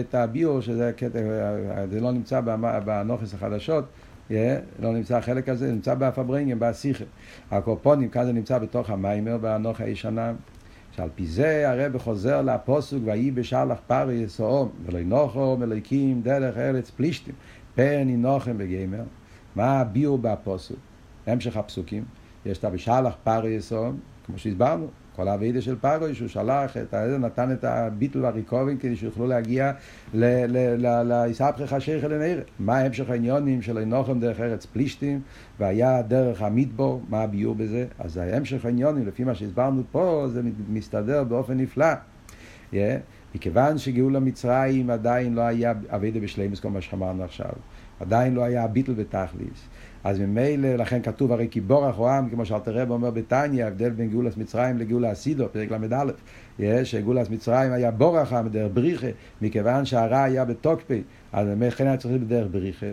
[0.00, 1.18] את הביור, שזה קטע,
[1.90, 2.40] זה לא נמצא
[2.84, 3.84] בנוכס החדשות,
[4.30, 7.04] לא נמצא החלק הזה, נמצא באפברנגים, באסיכה.
[7.50, 10.32] הקורפונים, כאן זה נמצא בתוך המיימר, בנוח הישנה.
[10.96, 16.90] שעל פי זה הרב חוזר לפוסוק ויהי בשלח פרי יסועום ולא נוחו מליקים דרך ארץ
[16.90, 17.34] פלישתים
[17.74, 19.02] פן ינוחם בגיימר
[19.56, 20.78] מה הביאו בפוסוק?
[21.26, 22.04] המשך הפסוקים.
[22.46, 24.86] יש את בשלח פרי יסועום כמו שהסברנו
[25.16, 27.06] כל האבידה של פרוי שהוא שלח את ה...
[27.18, 29.72] נתן את הביטל והריקובים כדי שיוכלו להגיע
[30.14, 35.20] ליסבכך שייך לנער מה המשך העניונים של אינוכם דרך ארץ פלישתים
[35.58, 37.86] והיה דרך המדבור מה הביור בזה?
[37.98, 41.92] אז המשך העניונים לפי מה שהסברנו פה זה מסתדר באופן נפלא.
[42.72, 42.76] yeah.
[43.34, 47.50] מכיוון שגאול המצרים עדיין לא היה אבידה בשלימוס כמו שאמרנו עכשיו
[48.00, 49.68] עדיין לא היה ביטל בתכליס
[50.04, 53.90] אז ממילא, לכן כתוב הרי כי בורח הוא עם, כמו שאלתר רב אומר בתניא, ההבדל
[53.90, 59.06] בין גאולת מצרים לגאולה אסידו, פרק ל"א, שגאולת מצרים היה בורח עם בדרך בריחה,
[59.42, 62.86] מכיוון שהרע היה בתוקפי, אז לכן היה צריך בדרך בריחה.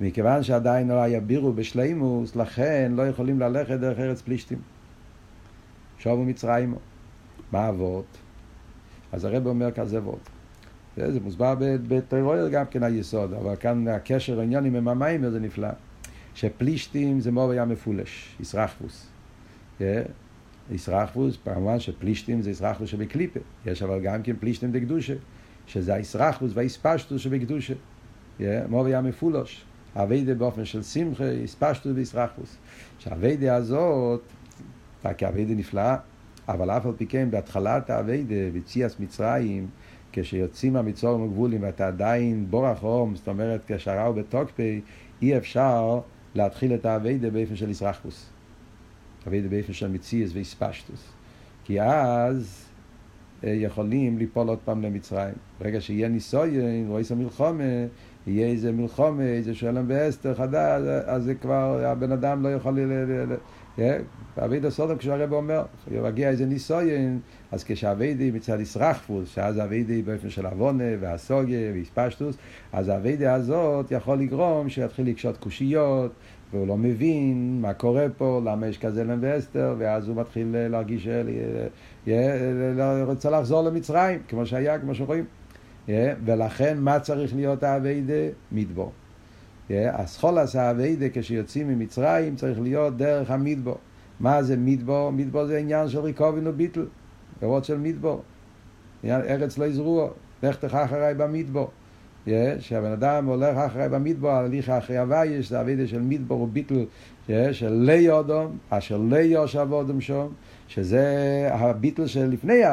[0.00, 4.58] מכיוון שעדיין לא היה בירו בשלימוס, לכן לא יכולים ללכת דרך ארץ פלישתים.
[5.98, 6.74] שובו מצרים,
[7.52, 8.16] מה אבות?
[9.12, 10.28] אז הרב אומר כזה אבות.
[11.08, 15.68] זה מוסבר בטרור גם כן היסוד, אבל כאן הקשר העניונים עם המים זה נפלא.
[16.34, 19.06] שפלישתים זה מוב היה מפולש, ישרחבוס.
[20.70, 23.40] ישרחבוס, כמובן שפלישתים זה ישרחבוס שבקליפה.
[23.66, 25.14] יש אבל גם כן פלישתים דקדושה,
[25.66, 27.74] שזה הישרחבוס והיספשטוס שבקדושה.
[28.68, 29.64] מוב היה מפולש.
[29.96, 32.56] אביידה באופן של שמחה, יספשטוס וישרחבוס.
[32.98, 34.22] שהאביידה הזאת,
[35.18, 35.96] כאביידה נפלאה,
[36.48, 39.66] אבל אף על פי כן בהתחלת האביידה, בציאס מצרים,
[40.12, 44.80] כשיוצאים מהמצורים הגבולים ואתה עדיין בורח הום, זאת אומרת כשהרעו בתוקפי,
[45.22, 46.00] אי אפשר
[46.34, 48.30] להתחיל את האביידה באופן של ישרחבוס.
[49.26, 51.12] אביידה באופן של מציאס ואיספשטוס.
[51.64, 52.64] כי אז
[53.44, 55.34] אה, יכולים ליפול עוד פעם למצרים.
[55.60, 57.64] ברגע שיהיה ניסויין, או איזה מלחומה,
[58.26, 62.78] יהיה איזה מלחומה, איזה שלום ואסתר חדש, אז זה כבר, הבן אדם לא יכול
[64.38, 65.62] אבידה סודום כשהרב אומר,
[66.02, 67.20] מגיע איזה ניסויין,
[67.52, 72.36] אז כשאבידי מצד ישרחפוס, שאז אבידי באופן של עוונה והסוגיה והספשטוס,
[72.72, 76.12] אז האבידה הזאת יכול לגרום שיתחיל לקשות קושיות,
[76.52, 81.08] והוא לא מבין מה קורה פה, למה יש כזה להם ואסתר, ואז הוא מתחיל להרגיש,
[83.04, 85.24] רוצה לחזור למצרים, כמו שהיה, כמו שרואים.
[86.24, 88.14] ולכן מה צריך להיות האביידה?
[88.52, 88.92] מדבור.
[89.70, 93.78] הסחול עשה האביידה כשיוצאים ממצרים צריך להיות דרך המדבור.
[94.20, 95.10] מה זה מדבור?
[95.10, 96.86] מדבור זה עניין של ריקובין וביטל,
[97.40, 98.22] פירות של מדבור.
[99.04, 100.10] ארץ לא יזרועו,
[100.42, 101.70] לך תך אחריי במדבור.
[102.58, 106.84] שהבן אדם הולך אחריי במדבור, הליך אחרי הוויה, זה אביידה של מדבור וביטל,
[107.52, 110.32] של לי אודום, אשר לי יושב אודום שום,
[110.68, 112.64] שזה הביטל של לפני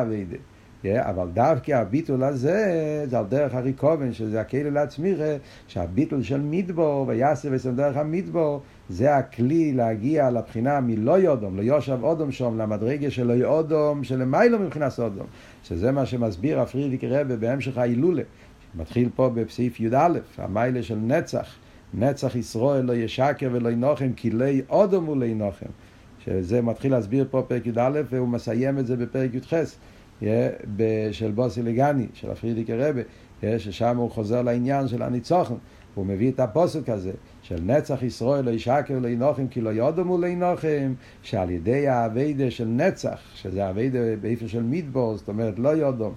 [0.95, 1.09] האביידה.
[1.09, 5.35] אבל דווקא הביטול הזה זה על דרך הריקובן, שזה הכאילו לעצמירה,
[5.67, 11.97] שהביטול של מדבור ויעשה בעצם דרך המדבור, זה הכלי להגיע לבחינה מלא יודום, לא יושב
[12.01, 15.27] אודום שום, למדרגה של לא יודום, שלמיילו מבחינת אודום,
[15.63, 18.23] שזה מה שמסביר הפרידיק רבה בהמשך ההילולה,
[18.73, 20.07] שמתחיל פה בסעיף י"א,
[20.38, 21.55] המיילה של נצח,
[21.93, 25.69] נצח ישראל לא ישקר ולא ינוחם, כי לי אודום הוא לא ינוחם,
[26.25, 29.53] שזה מתחיל להסביר פה פרק י"א והוא מסיים את זה בפרק י"ח.
[31.11, 33.01] של בוסי לגני, של הפרידיקי רבה,
[33.57, 35.55] ששם הוא חוזר לעניין של הניצוחן,
[35.95, 37.11] הוא מביא את הפוסק הזה,
[37.41, 40.28] של נצח ישראל לא ישקר לא ינוחם כי לא יודמו לא
[41.22, 46.13] שעל ידי האביידה של נצח, שזה האביידה באיפה של מידבור, זאת אומרת לא יודום,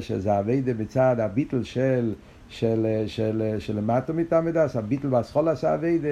[0.00, 2.14] שזה האביידה בצד הביטל של
[2.48, 6.08] של, של, של למטה מתעמדס, הביטל והסחול עשה אביידה,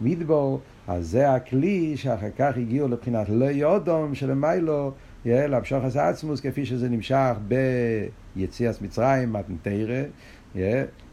[0.00, 4.92] מידבור, אז זה הכלי שאחר כך הגיעו לבחינת לא יודום שלמיילו
[5.24, 7.34] להמשוך את העצמוס כפי שזה נמשך
[8.36, 10.02] ביציאת מצרים, מתנתרא,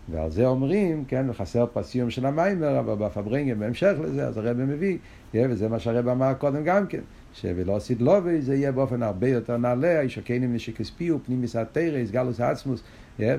[0.10, 4.58] ועל זה אומרים, כן, חסר פה סיום של המיימר, אבל בפברנגן בהמשך לזה, אז הרב
[4.58, 4.97] מביא,
[5.34, 7.01] וזה מה שהרב אמר קודם גם כן,
[7.34, 12.41] שבלא עשית לובי זה יהיה באופן הרבה יותר נעלה, איש הקיינים נשקספיו, פנים מסתרא, יסגלוס
[12.41, 12.84] עצמוס,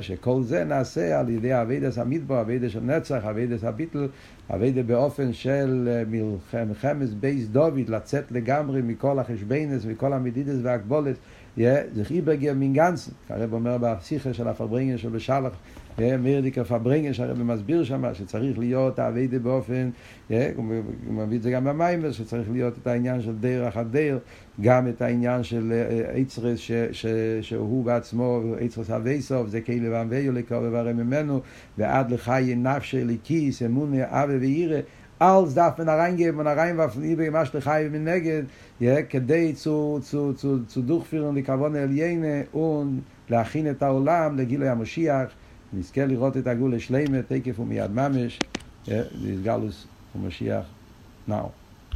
[0.00, 4.08] שכל זה נעשה על ידי אבידס המדבר, אבידס של נצח, אבידס הביטל,
[4.54, 6.02] אבידס באופן של
[6.66, 11.16] מלחמת בייס דוד, לצאת לגמרי מכל החשבנס, מכל המדידס והגבולת,
[11.56, 15.52] זה חיברגר מינגנסן, הרב אומר בשיחה של הפברינגר של בשלח,
[15.98, 19.90] מירדיקר פברינגר שהרב מסביר שם שצריך להיות האביידה באופן,
[20.28, 20.64] הוא
[21.10, 24.18] מביא את זה גם במיימר, שצריך להיות את העניין של דרך הדרך,
[24.60, 25.72] גם את העניין של
[26.12, 26.58] עצרס
[27.40, 31.40] שהוא בעצמו, עצרס אבייסוף, זה כאילו ואנביו לקרוב וברא ממנו,
[31.78, 34.78] ועד לחיי נפשי לכיס, אמוני אבי ואירא,
[35.18, 38.44] als darf man reingeben und reinwerfen, über was der Chai mנגד,
[38.80, 44.68] ja, כדי zu, zu, zu, zu durchführen die Kavone Eliene und להכין את העולם לגילוי
[44.68, 45.34] המשיח,
[45.72, 48.40] נזכה לראות את הגאולה שלמה, תקף ומיד ממש,
[49.22, 50.66] נסגלוס ומשיח
[51.28, 51.65] now.